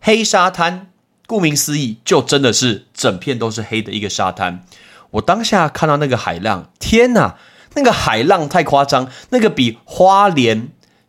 [0.00, 0.88] 黑沙滩。
[1.28, 4.64] 顾名思义，就真的是整片都是黑的一个沙滩。
[5.10, 7.36] 我当下看到那个海浪，天哪，
[7.74, 10.68] 那个海浪太夸张，那个比花莲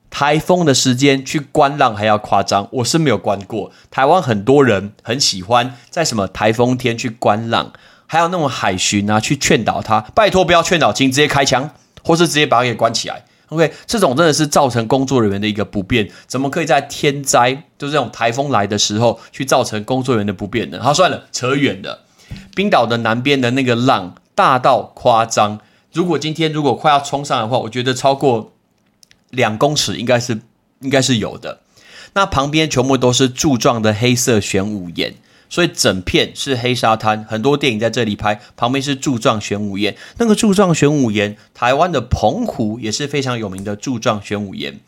[0.10, 2.68] 台风的时间去观浪还要夸张。
[2.74, 7.72] 我是没有观过，台湾很多人很喜欢在什么台风天去观浪，
[8.06, 11.70] 还有那种海巡啊，去劝导他，拜托不要劝导，请直接开枪，
[12.04, 13.24] 或是直接把他给关起来。
[13.50, 20.80] OK，这种真的是造成工作人员的一个不便，怎么可以在天灾，就是这种台风来的时候，去造成工作人员的不便呢？
[20.82, 22.06] 好，算了，扯远了。
[22.56, 25.60] 冰岛的南边的那个浪大到夸张，
[25.92, 28.54] 如果今天如果快要冲上的话，我觉得超过
[29.32, 30.40] 两公尺应该是
[30.82, 31.62] 应该是有的。
[32.14, 35.16] 那旁边全部都是柱状的黑色玄武岩。
[35.50, 38.40] 所以整片是黑沙滩，很多电影在这里拍。
[38.56, 44.80] 旁边是柱状玄武岩，那个柱状玄武岩，台湾的澎湖也是非常有名的柱状玄武岩。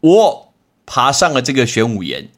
[0.00, 0.52] 我
[0.84, 2.28] 爬上了这个玄武岩，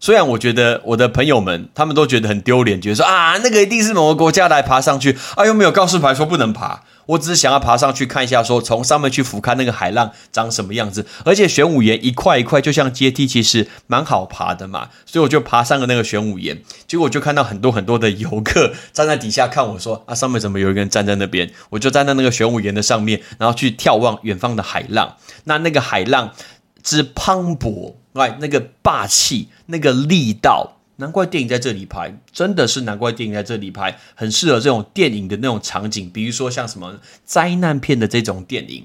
[0.00, 6.82] 虽然我觉得我的朋友们他们都觉得很丢脸，觉得说啊，那个一定是某个国家来爬上去，啊又没有告示牌说不能爬。
[7.08, 11.06] 我只是想要爬上去看一下，说从上面去俯瞰那个海浪长什么样子。
[11.24, 16.62] 而且玄武岩一块一块就像阶梯，其实蛮好爬的嘛，所以我就爬上了那个玄武岩。
[16.86, 21.50] 结果我就看到很多很多的游客站在底下看我说啊，上面怎么有一个人站在那边？
[21.70, 25.16] 我就站在那个玄武岩的上面，然后去眺望远方的海浪。
[25.44, 26.34] 那那个海浪
[26.82, 30.77] 之磅礴，哎，那个霸气，那个力道。
[31.00, 38.84] 难怪电影在这里拍，真的是难怪电影在这里拍，很适合这种电影的那种场景，比如说像什么灾难片的这种电影。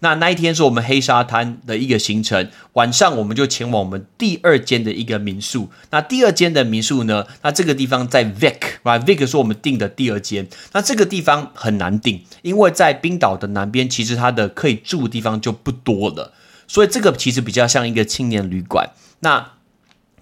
[0.00, 5.70] 那那一天是我们黑沙滩的一个行程，晚上我们就前往我们第二间的一个民宿。
[5.90, 10.48] 那第二间的民宿呢，那这个地方在 Vic，Right？Vic 是我们订的第二间。
[10.72, 16.34] 那这个地方很难订，因为在冰岛的南边，其实它的可以住的地方就不多了，
[16.66, 18.90] 所以这个其实比较像一个青年旅馆。
[19.20, 19.52] 那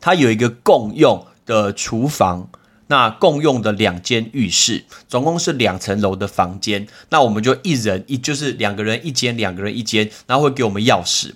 [0.01, 2.49] 它有一个共用的厨房，
[2.87, 6.87] 那共用的两间浴室，总共是两层楼的房间。
[7.11, 11.33] 那我们就一人一，就是两个人一间，两个人一间，然后会给我们钥匙。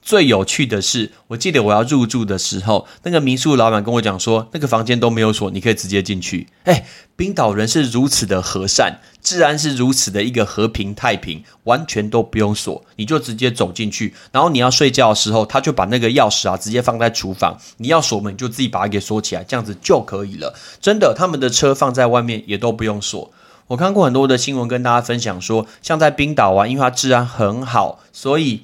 [0.00, 6.46] 最有趣的是，我记得我要入住的时候，那个民宿老板跟我讲说，那个房间都没有锁，你可以直接进去。
[6.64, 14.14] 哎，冰岛人是如此的和善，自然是如此的一个和平太平，完全都不用锁，你就直接走进去。
[14.32, 20.54] 然后你要睡觉的时候，他就把那个钥匙啊直接放在厨房，你要锁门就自己把它给锁起来，这样子就可以了。
[20.80, 23.30] 真的，他们的车放在外面也都不用锁。
[23.66, 28.62] 我看过很多的新闻跟大家分享说，像在冰岛啊，因为它治安很好，所以。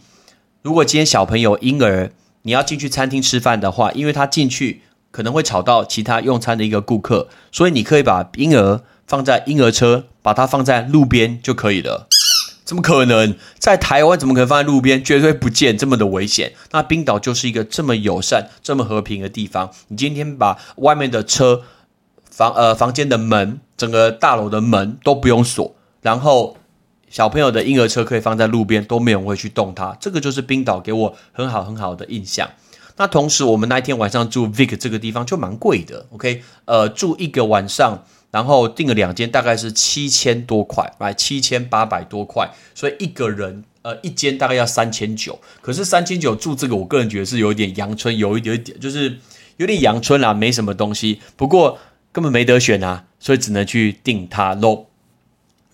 [0.64, 12.08] 如果今天小朋友婴儿你要进去餐厅吃饭的话，因为他进去可能会吵到其他用餐的一个顾客，所以你可以把婴儿放在婴儿车，把它放在路边就可以了。
[12.64, 13.36] 怎么可能？
[13.58, 15.04] 在台湾怎么可能放在路边？
[15.04, 16.54] 绝对不见这么的危险。
[16.70, 19.70] 那冰岛就是一个这么友善、这么和平的地方。
[19.88, 21.60] 你今天把外面的车
[22.30, 26.56] 房呃房间的门、整个大楼的门都不用锁，然后。
[27.14, 29.96] 小朋友的婴儿车可以放在路边，都没有人会去动它。
[30.00, 32.50] 这个就是冰岛给我很好很好的印象。
[32.96, 36.08] 那同时，我们那一天晚上住 Vic 这个地方就蛮贵的。
[36.10, 42.50] OK，呃，住一个晚上，然后订了两间，大概是七千多块，买七千八百多块。
[42.74, 45.38] 所以一个人，呃，一间大概要三千九。
[45.60, 49.20] 可是三千九住这个，我个人觉得是有点阳春，有一点点就是
[49.58, 51.20] 有点阳春啦，没什么东西。
[51.36, 51.78] 不过
[52.10, 54.86] 根本没得选啊，所以只能去订它喽。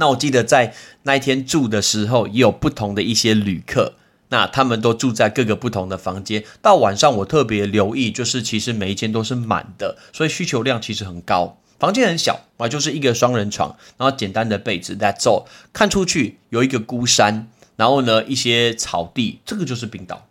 [0.00, 3.92] 那我记得在那一天住的时候，也有不同的一些旅客，
[4.30, 6.42] 那他们都住在各个不同的房间。
[6.62, 11.58] 到晚上，我特别留意，就是其实每一间都是满的，所以需求量其实很高。
[11.78, 14.96] 房间很小啊，就是一个双人床，然后简单的被子。
[14.96, 15.44] That's all。
[15.72, 20.26] 看出去有一个孤山，然后呢一些草地，这个就是冰岛。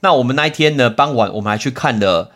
[0.00, 2.32] 那我们那一天呢，傍晚我们还去看了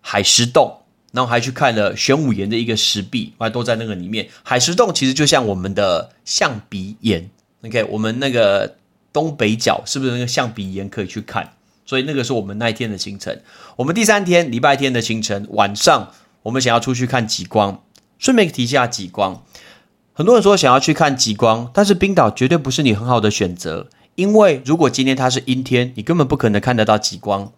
[0.00, 0.79] 海石洞。
[1.12, 4.28] 然后还去看了玄武岩的一个石壁，还都在那个里面。
[4.42, 7.30] 海石洞其实就像我们的象鼻岩
[7.64, 8.76] ，OK，我们那个
[9.12, 11.52] 东北角是不是那个象鼻岩可以去看？
[11.84, 13.40] 所以那个是我们那一天的行程。
[13.76, 16.12] 我们第三天礼拜天的行程，晚上
[16.44, 17.82] 我们想要出去看极光。
[18.18, 19.42] 顺便提一下极光，
[20.12, 27.50] 很多人说想要去看极光，但是冰岛绝对不是你很好的选择，因为如果今天它是阴天，你根本不可能看得到极光。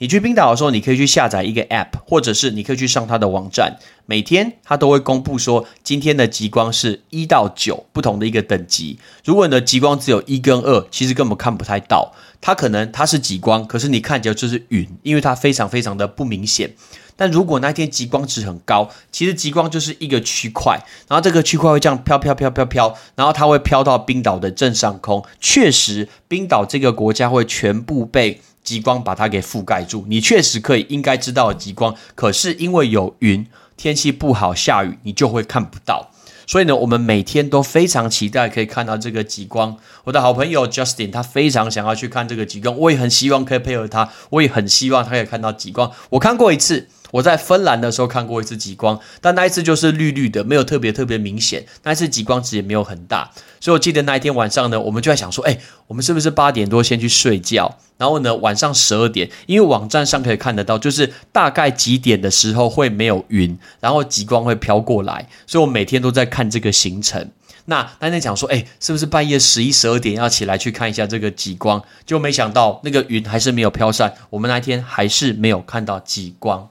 [0.00, 8.98] 你去冰岛的时候，你可以去下载一个 App，或者是你可以去上它的网站，每天它都会公布说今天的极光是一到九不同的一个等级。
[9.26, 16.72] 如果你的极光只有一跟二，其实根本看不太到，它可能它是极光，可是你看起来就是云，因为它非常非常的不明显。
[17.14, 25.22] 但如果那天极光值很高，其实极光就是一个区块，然后这个区块会这样飘飘飘飘飘，然后它会飘到冰岛的正上空。
[25.38, 28.40] 确实，冰岛这个国家会全部被。
[28.62, 33.46] 极光把它给覆盖住，你确实可以应该知道极光，可是因为有云，
[33.76, 36.10] 天气不好下雨，你就会看不到。
[36.46, 39.76] 所以呢，我们每天都非常期待可以看到这个极光。
[40.04, 45.90] 我的好朋友 Justin 他非常想要去看这个极光，我也很希望可以配合他，我也很希望他可以看到极光。
[46.10, 46.88] 我看过一次。
[47.12, 51.64] 我在芬兰的时候看过一次极光，但那一次就是绿绿的，没有特别特别明显。
[51.82, 57.78] 那一次极光值也没有很大，所以我记得那一天晚上呢，我们就在想说，哎，我们是不是八点多先去睡觉？
[57.98, 65.28] 然后呢，晚上十二点，因为网站上可以看得到，就是大概几点的时候会没有云，然后极光会飘过来。
[65.46, 67.30] 所以我每天都在看这个行程。
[67.66, 71.84] 那那天讲说，哎，是不是半夜十一十二点要起来去看一下这个极光？
[72.06, 76.70] 就没想到那个云还是没有飘散，我们那天还是没有看到极光。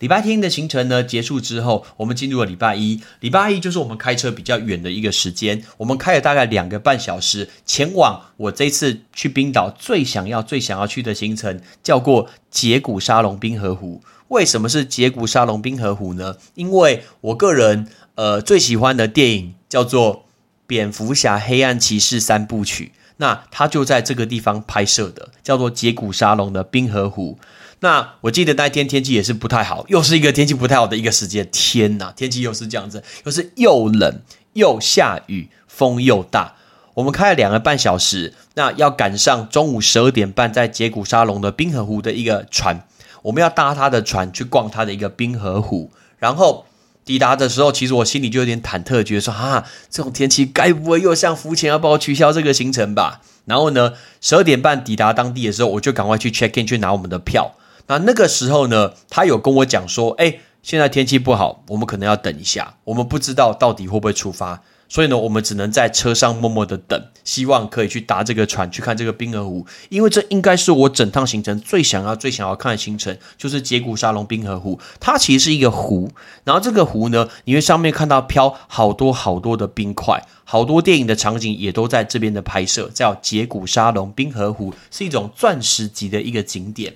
[0.00, 3.00] 礼拜天的行程呢结束之后，我们进入了礼拜一。
[3.20, 14.02] 礼拜一就是我们开车比较远的一个时间，我们开了大概两个半小时，前往我这次去冰岛最想要、最想要去的行程，叫过杰古沙龙冰河湖。
[14.28, 16.36] 为什么是杰古沙龙冰河湖呢？
[16.54, 20.16] 因为我个人呃最喜欢的电影叫做
[20.66, 27.38] 《蝙蝠侠：黑暗骑士三部曲》，那它就在这个地方拍摄的，叫做杰古沙龙的冰河湖。
[27.80, 31.48] 那我记得那天天气也是不太好，又是一个天气不太好的一个时间。
[31.50, 34.20] 天哪，天气又是这样子，又是又冷
[34.52, 36.54] 又下雨，风又大。
[36.94, 42.86] 我们开了两个半小时，那要赶上中午十二点半在杰古沙龙的冰河湖的一个船，
[43.22, 45.90] 我们要搭他的船去逛他的一个冰河湖。
[46.18, 46.66] 然后
[47.06, 53.22] 抵达的时候，其实我心里就有点忐忑，觉得说啊，这种天气该不会又像浮潜要帮我取消这个行程吧？
[53.46, 57.54] 然后呢，十二点半抵达当地的时候，我就赶快去 check in 去拿我们的票。
[57.90, 74.78] 那那个时候呢，他有跟我讲说，哎，现在天气不好，我们可能要等一下，我们不知道到底会不会出发，所以呢，我们只能在车上默默的等，希望可以去搭这个船去看这个冰河湖，因为这应该是我整趟行程最想要、最想要看的行程，就是杰古沙龙冰河湖。
[75.00, 76.12] 它其实是一个湖，
[76.44, 86.94] 然后这个湖呢，你会上面看到飘好多好多的冰块，好多电影的场景也都在这边的拍摄，叫杰古沙龙冰河湖，是一种钻石级的一个景点。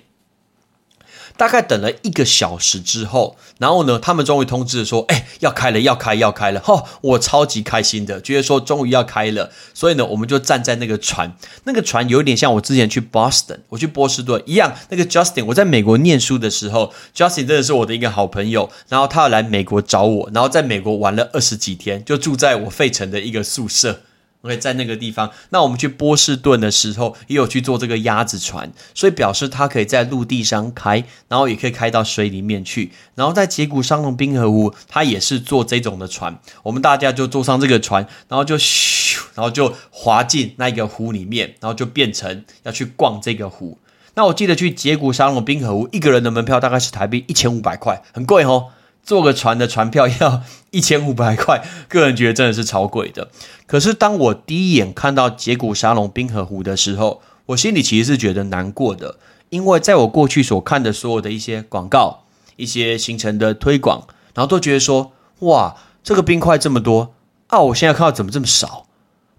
[1.37, 9.51] 大概等了一个小时之后，然后呢，他们终于通知说：“哎，要开了，要开，要开了！”哈，我超级开心的，觉得说终于要开了。
[9.73, 14.73] 所以呢，我们就站在那个船，那个船有点像我之前去 Boston，我去波士顿一样。
[14.89, 18.69] 那个 Justin，我在美国念书的时候，Justin 真的是我的一个好朋友。
[18.87, 24.01] 然后他要来美国找我，然后在美国玩了二十几天，就住在我费城的一个宿舍。
[24.45, 32.91] OK，在那个地方，那我们去波士顿的时候，也有去坐这个鸭子船，所以表示它可以在陆地上开，然后也可以开到水里面去。
[33.15, 43.79] 然后在杰古沙龙冰河湖，它也是坐这种的船，我们大家就坐上这个船，然后就咻，然后就滑进那个湖里面，然后就变成要去逛这个湖。
[44.13, 48.67] 那我记得去杰古沙龙冰河湖，一个人的门票大概是台币一千五百块，很贵哦。
[49.05, 50.41] 坐个船的船票要
[50.71, 53.29] 一千五百块，个人觉得真的是超贵的。
[53.67, 59.17] 可是当我第一眼看到杰古沙龙冰河湖的时候，我心里其实是觉得难过的，
[59.49, 62.25] 因为在我过去所看的所有的一些广告、
[62.55, 67.13] 一些行程的推广，然后都觉得说，哇，这个冰块这么多
[67.47, 68.87] 啊，我现在看到怎么这么少？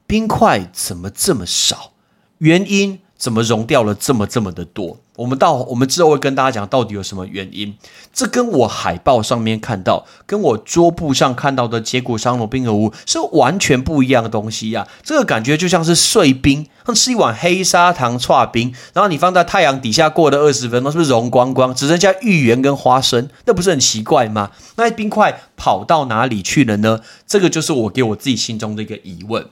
[0.07, 1.91] 冰块怎么这么少？
[2.39, 3.01] 原因？
[3.17, 4.99] 怎么融掉了这么这么的多？
[5.17, 7.75] 我们到我们之后会跟大家讲到底有什么原因。
[8.13, 14.87] 这跟我海报上面看到，跟我桌布上看到的结果商罗冰河屋是完全不一样的东西呀。
[15.03, 23.31] 这个感觉就像是碎冰，像吃一碗黑砂糖串冰，然后你放在太阳底下过了二十分钟，是不是融光光，只剩下芋圆跟花生？
[23.47, 24.51] 那不是很奇怪吗？
[24.77, 27.01] 那冰块跑到哪里去了呢？
[27.27, 29.47] 这个就是我给我自己心中的一个疑问。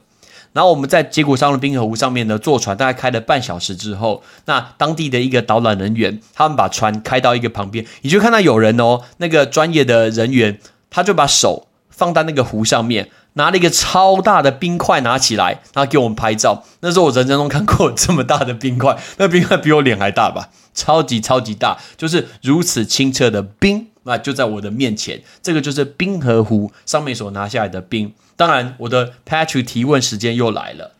[0.55, 16.65] 然后我们在结果上的冰河湖上面呢，坐船大概开了半小时之后，那当地的一个导览人员，他们把船开到一个旁边，你就看到有人哦，那个专业的人员，他就把手放在那个湖上面，拿了一个超大的冰块拿起来，然后给我们拍照。
[16.81, 23.89] 那是我人生中看过这么大的冰块，那冰块比我脸还大吧，超级超级大，就是如此清澈的冰。
[24.05, 28.13] 那就在我的面前，这个就是冰河湖上面所拿下来的冰。
[28.37, 30.93] 当然，我的 Patrick 提问时间又来了。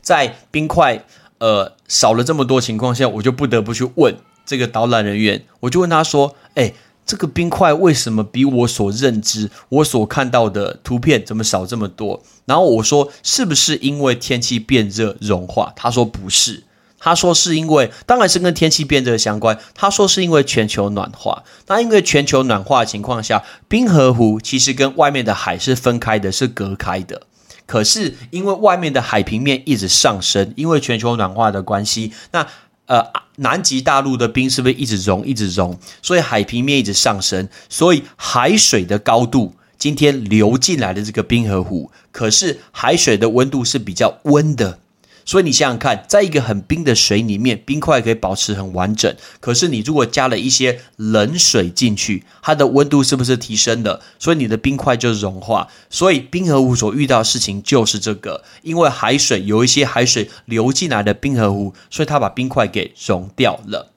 [0.00, 1.04] 在冰块
[1.38, 5.44] 呃少了这么多情况下，我就不得不去问这个导览人员。
[5.60, 6.72] 我就问他说：“哎，
[7.04, 16.62] 这个冰块为什么比我所认知、我所看到的图片怎么少这么多？”然后我说：“是不是因为天气变热融化？”他说：“不是。”
[16.98, 19.58] 他说是因为，当然是跟天气变热相关。
[19.74, 21.44] 他说是因为全球暖化。
[21.66, 27.22] 那因为全球暖化的情况下，冰河湖其实跟外面的海是分开的，是隔开的。
[27.66, 32.46] 可是因为外面的海平面一直上升，因为全球暖化的关系，那
[32.86, 33.04] 呃
[33.36, 35.78] 南极大陆的冰是不是一直融，一直融？
[36.00, 44.78] 所以海平面一直上升，所以海水的高度今天流进来的这个冰河湖，可是海水的温度是比较温的。
[45.26, 49.14] 所以你想想看，在一个很冰的水里面，冰块可以保持很完整。
[49.40, 54.00] 可是你如果加了一些冷水进去，它的温度是不是提升了？
[54.20, 55.66] 所以你的冰块就融化。
[55.90, 63.95] 所以冰河湖所遇到的事情就是这个，因为海水有一些海水流进来的冰河湖，所以它把冰块给融掉了。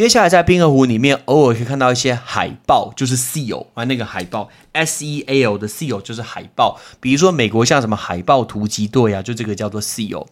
[0.00, 6.80] 接下来在冰河湖里面，偶尔可以看到一些海豹，就是 seal 啊，那个海豹 S E A L 的 seal 就是海豹。
[7.00, 10.26] 比如说美国像什么海豹突击队啊，就这个叫做 seal。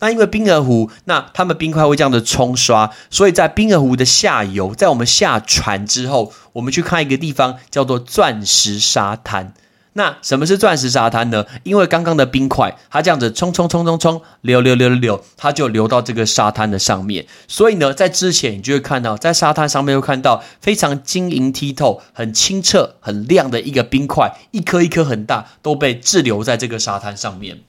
[0.00, 9.54] 那因为冰河湖，那他们冰块会这样的冲刷，所以在冰河湖的下游，在我们下船之后，我们去看一个地方叫做钻石沙滩。
[9.94, 11.44] 那什么是钻石沙滩呢？
[11.64, 17.26] 因为刚刚的冰块，它这样子冲冲冲冲冲流流流流流，它就流到这个沙滩的上面。
[17.46, 27.60] 所以呢，在之前你就会看到，在沙滩上面会看到非常晶莹剔透、很清澈、很亮的一个冰块，一颗一颗很大，都被滞留在这个沙滩上面。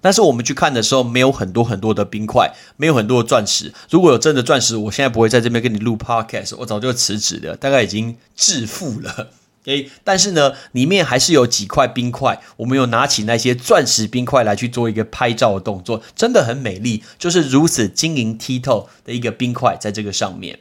[0.00, 3.72] 但是我们去看的时候，没有很多很多的冰块，没有很多的钻石。
[3.88, 9.30] 如果有真的钻石，我现在不会在这边跟你录 podcast，我早就辞职了，大概已经致富了。
[9.66, 20.58] 诶，但是呢，里面还是有几块冰块，我们有拿起那些钻石冰块来去做一个拍照的动作，真的很美丽，就是如此晶莹剔透的一个冰块在这个上面。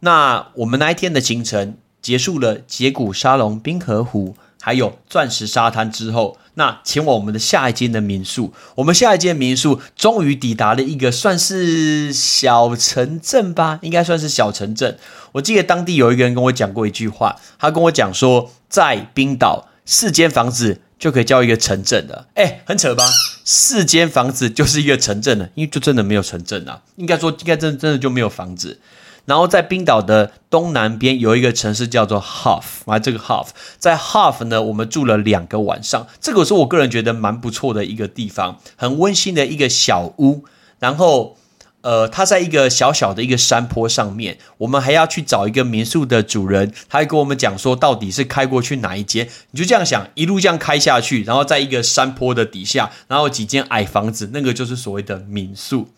[0.00, 4.36] 那我们那一天的行程结束了，杰古沙龙冰河湖。
[4.60, 8.52] 还有钻石沙滩之后，那前往我们的下一间的民宿。
[8.74, 14.98] 我们下一间民宿终于抵达了一个算是小城镇吧，应该算是小城镇。
[15.30, 22.26] 我记得当地有一个人跟我讲过一句话，他跟我讲说，在冰岛四间房子就可以叫一个城镇了。
[22.34, 23.08] 哎，很扯吧？
[23.44, 28.80] 四间房子就是一个城镇了，因为就真的没有城镇啊，应该说应该真真的就没有房子。
[29.28, 33.48] 然后在冰岛的东南边有一个城市叫做 Half，啊，这个 Half
[33.78, 40.46] 在 Half 呢，我们住了两个晚上，这个是我个人觉得蛮不错的一个地方，很温馨的一个小屋。
[40.78, 41.36] 然后，
[41.82, 49.28] 呃，它在一个小小的一个山坡上面，我们还要去找一个民宿的主人，他还跟我们讲说到底是开过去哪一间。
[49.50, 55.90] 你就这样想，一路这样开下去，然后在一个山坡的底下，然后几间矮房子，那个就是所谓的民宿。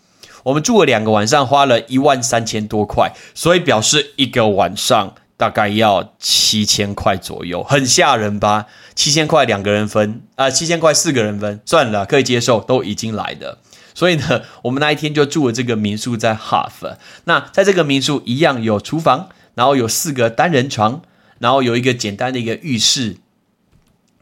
[0.45, 8.67] 我们住了两个晚上，花了一万三千多块，所以表示一个晚上大概要七千块左右，很吓人吧？
[8.95, 13.59] 七千块两个人分啊，七千块四个人分，算了，可以接受，都已经来的。
[13.95, 16.97] 所以呢，我们那一天就住了这个民宿，在 Half。
[17.25, 21.03] 那在这个民宿一样有厨房，然后有四个单人床，
[21.39, 23.17] 然后有一个简单的一个浴室。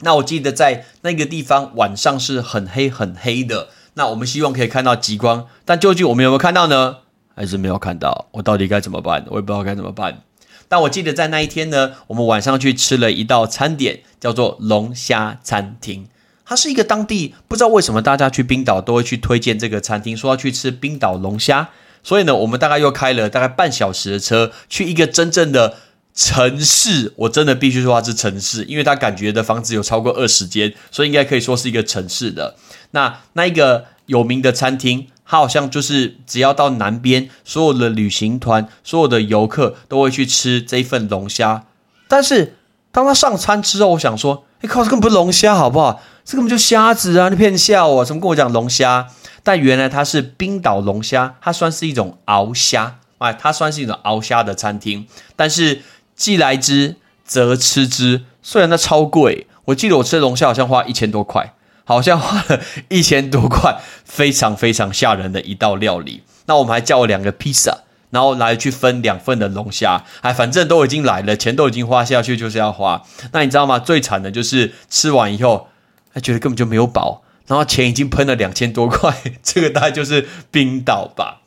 [0.00, 3.68] 那我记得在那个地方晚上是很黑很黑的。
[3.98, 6.98] 那我们希望可以看到极光，但究竟我们有没有看到呢？
[7.34, 8.28] 还是没有看到？
[8.30, 9.26] 我到底该怎么办？
[9.28, 10.22] 我也不知道该怎么办。
[10.68, 16.06] 但我记得在那一天呢，我们晚上去吃了一道餐点，叫做龙虾餐厅。
[16.46, 21.70] 它是一个当地不知道为什么大家去冰岛都会去推荐这个餐厅，说要去吃冰岛龙虾。
[22.04, 25.74] 所以呢，我们大概又开了大概半小时的车，去一个真正的
[26.18, 27.12] 城市。
[27.14, 32.56] 我真的必须说它是城市，因为它感觉的房子有超过二十间，所以应该可以说是一个城市的。
[32.90, 41.64] 那那一个有名的餐厅，它好像就是只要到南边，所有的旅行团、所有的游客都会去吃这一份龙虾。
[42.08, 42.56] 但是
[42.90, 46.02] 当他上餐之后，我想说：“哎靠，这根本不是龙虾，好不好？
[46.24, 47.28] 这根本就虾子啊！
[47.28, 49.06] 你骗笑我，怎么跟我讲龙虾？
[49.44, 52.98] 但原来它是冰岛龙虾，它算是一种鳌虾。
[53.18, 55.06] 哎，它算是一种鳌虾的餐厅。
[55.36, 55.82] 但是
[56.18, 61.54] 既来之则吃之，虽然它超贵，我记得我吃的龙虾好像花一千多块。
[61.84, 62.60] 好像花了
[62.90, 66.22] 一千多块，非常非常吓人的一道料理。
[66.44, 67.78] 那我们还叫了两个披萨，
[68.10, 70.04] 然后来去分两份的龙虾。
[70.20, 73.02] 哎，反正都已经来了，钱都已经花下去，就是要花。
[73.32, 73.78] 那你知道吗？
[73.78, 75.68] 最惨的就是吃完以后，
[76.12, 79.16] 还觉得根本就没有饱，然后钱已经喷了两千多块。
[79.42, 81.40] 这个大概就是冰岛吧。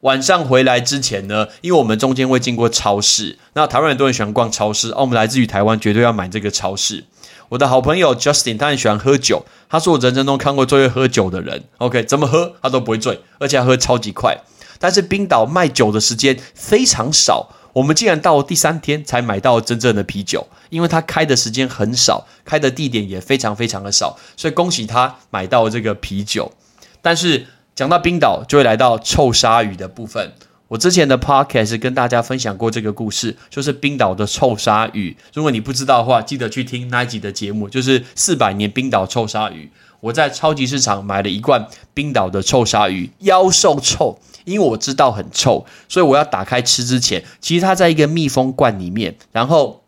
[0.00, 7.04] 晚上回来之前呢，因为我们中间会经过超市，那台湾人都很喜欢逛超市，哦，我们来自于台湾，绝对要买这个超市。
[7.48, 9.44] 我的好朋友 Justin，他很喜欢喝酒。
[9.68, 11.64] 他是我人生中看过最会喝酒的人。
[11.78, 14.36] OK，怎么喝他都不会醉，而且喝超级快。
[14.78, 26.52] 但是冰岛卖酒的时间非常少，我们竟然到第三天才买到真正的啤酒，因为他开的时间很少，开的地点也非常非常的少，所以恭喜他买到这个啤酒。
[27.00, 30.32] 但是讲到冰岛，就会来到臭鲨鱼的部分。
[30.68, 35.14] 我之前的 podcast 跟大家分享过这个故事，就是冰岛的臭鲨鱼。
[35.34, 39.70] 如果你不知道的话，记得去听那一集的节目，就是四百年冰岛臭鲨鱼。
[40.00, 49.84] 我在超级市场买了一罐冰岛的臭鲨鱼，妖兽臭，因为我知道很臭，所以我要打开吃之前，其实它在一个密封罐里面，然后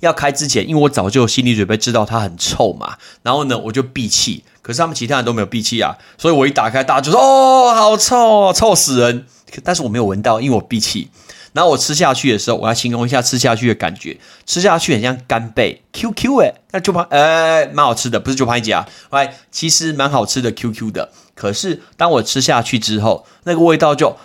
[0.00, 4.42] 要开之前，因为我早就有心理准备，知道它很臭嘛，然后呢，我就闭气。
[4.66, 9.24] 可是他们其他人都没有闭气啊，所以我一打开，大家就说：“哦，好臭，臭死人！”
[9.62, 11.08] 但是我没有闻到，因为我闭气。
[11.52, 14.18] 然后我吃下去的时候，我要形容一下吃下去的感觉。
[14.44, 18.84] 吃下去很像干贝，QQ 哎，那就怕呃，蛮好吃的，不是就怕一夹。
[19.10, 21.12] 哎，其实蛮好吃的，QQ 的。
[21.36, 24.16] 可是当我吃下去之后，那个味道就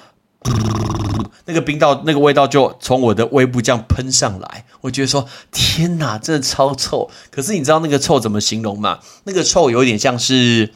[1.46, 7.10] 那个冰道那个味道就从我的胃部这样喷上来，我觉得说天哪，真的超臭。
[7.30, 9.00] 可是你知道那个臭怎么形容吗？
[9.24, 10.72] 那个臭有点像是。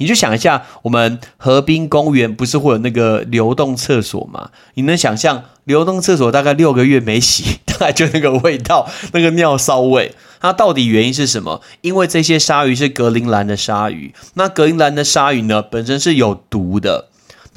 [0.00, 4.50] 你就想一下，我们河滨公园不是会有那个流动厕所吗？
[4.74, 10.14] 你能想象流动厕所大概六个月没洗，大概就那个味道，那个尿骚味。
[10.38, 11.62] 它到底原因是什么？
[11.80, 17.08] 因为这些鲨鱼是格陵兰的鲨鱼，那格陵兰的鲨鱼呢，本身是有毒的。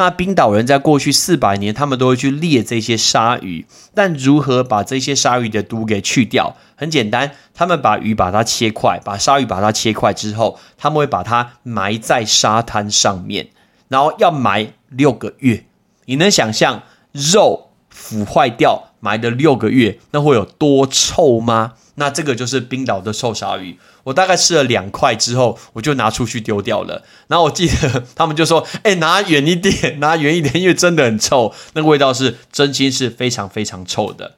[0.01, 6.55] 那冰岛人在过去四百年，他们都会去猎这些鲨鱼，但如何把这些鲨鱼的毒给去掉？
[6.75, 13.49] 很简单，他们把鱼把它切块，把鲨鱼把它切块之后，他们会把它埋在沙滩上面，
[13.89, 15.65] 然后要埋六个月。
[16.05, 16.81] 你能想象
[17.11, 21.73] 肉腐坏掉埋了六个月，那会有多臭吗？
[21.95, 23.77] 那这个就是冰岛的臭鲨鱼。
[24.03, 27.03] 我大概吃了两块之后，我就拿出去丢掉了。
[27.27, 34.37] 然后我记得他们就说：“哎，拿远一点，拿远一点，因为真的很臭，那个味道是真心是非常非常臭的。”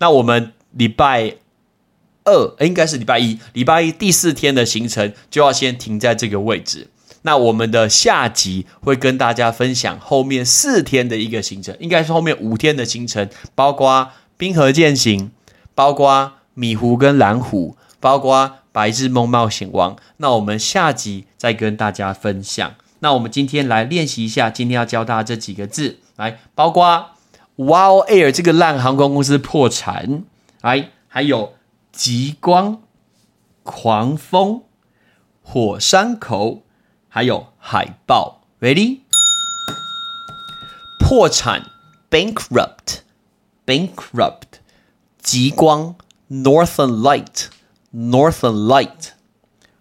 [0.00, 1.36] 那我们礼拜
[2.24, 6.88] 二，应该是礼拜一，礼拜一第四天的行程就要先停在这个位置。
[7.22, 15.30] 那我们的下集会跟大家分享后面四天的一个行程，应该是后面五天的行程，包括冰河践行，
[15.74, 18.54] 包括米湖跟蓝湖，包括。
[18.70, 22.76] 白日梦冒险王，那我们下集再跟大家分享。
[23.00, 27.06] 那我们今天来练习一下，今天要教大家这几个字，来，包括
[27.56, 30.22] Wow Air 这个烂航空公司破产，
[30.60, 31.54] 来，还有
[31.90, 32.82] 极光、
[33.64, 34.62] 狂风、
[35.42, 36.62] 火山口，
[37.18, 39.00] 还有海豹，Ready？
[41.00, 41.68] 破产
[42.08, 44.60] ，Bankrupt，Bankrupt，
[45.20, 45.96] 极光
[46.30, 47.46] ，Northern Light。
[47.92, 49.08] Northern Light，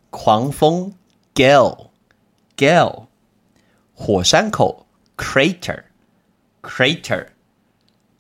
[0.10, 0.96] 狂风
[1.36, 3.06] Gale，Gale，
[3.94, 7.28] 火山口 Crater，Crater，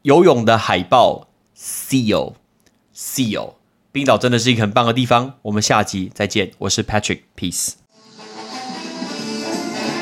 [0.03, 3.55] 游泳的海豹 Seal，Seal，
[3.91, 5.39] 冰岛真的是一个很棒的地方。
[5.41, 7.77] 我们下集再见，我是 Patrick，Peace。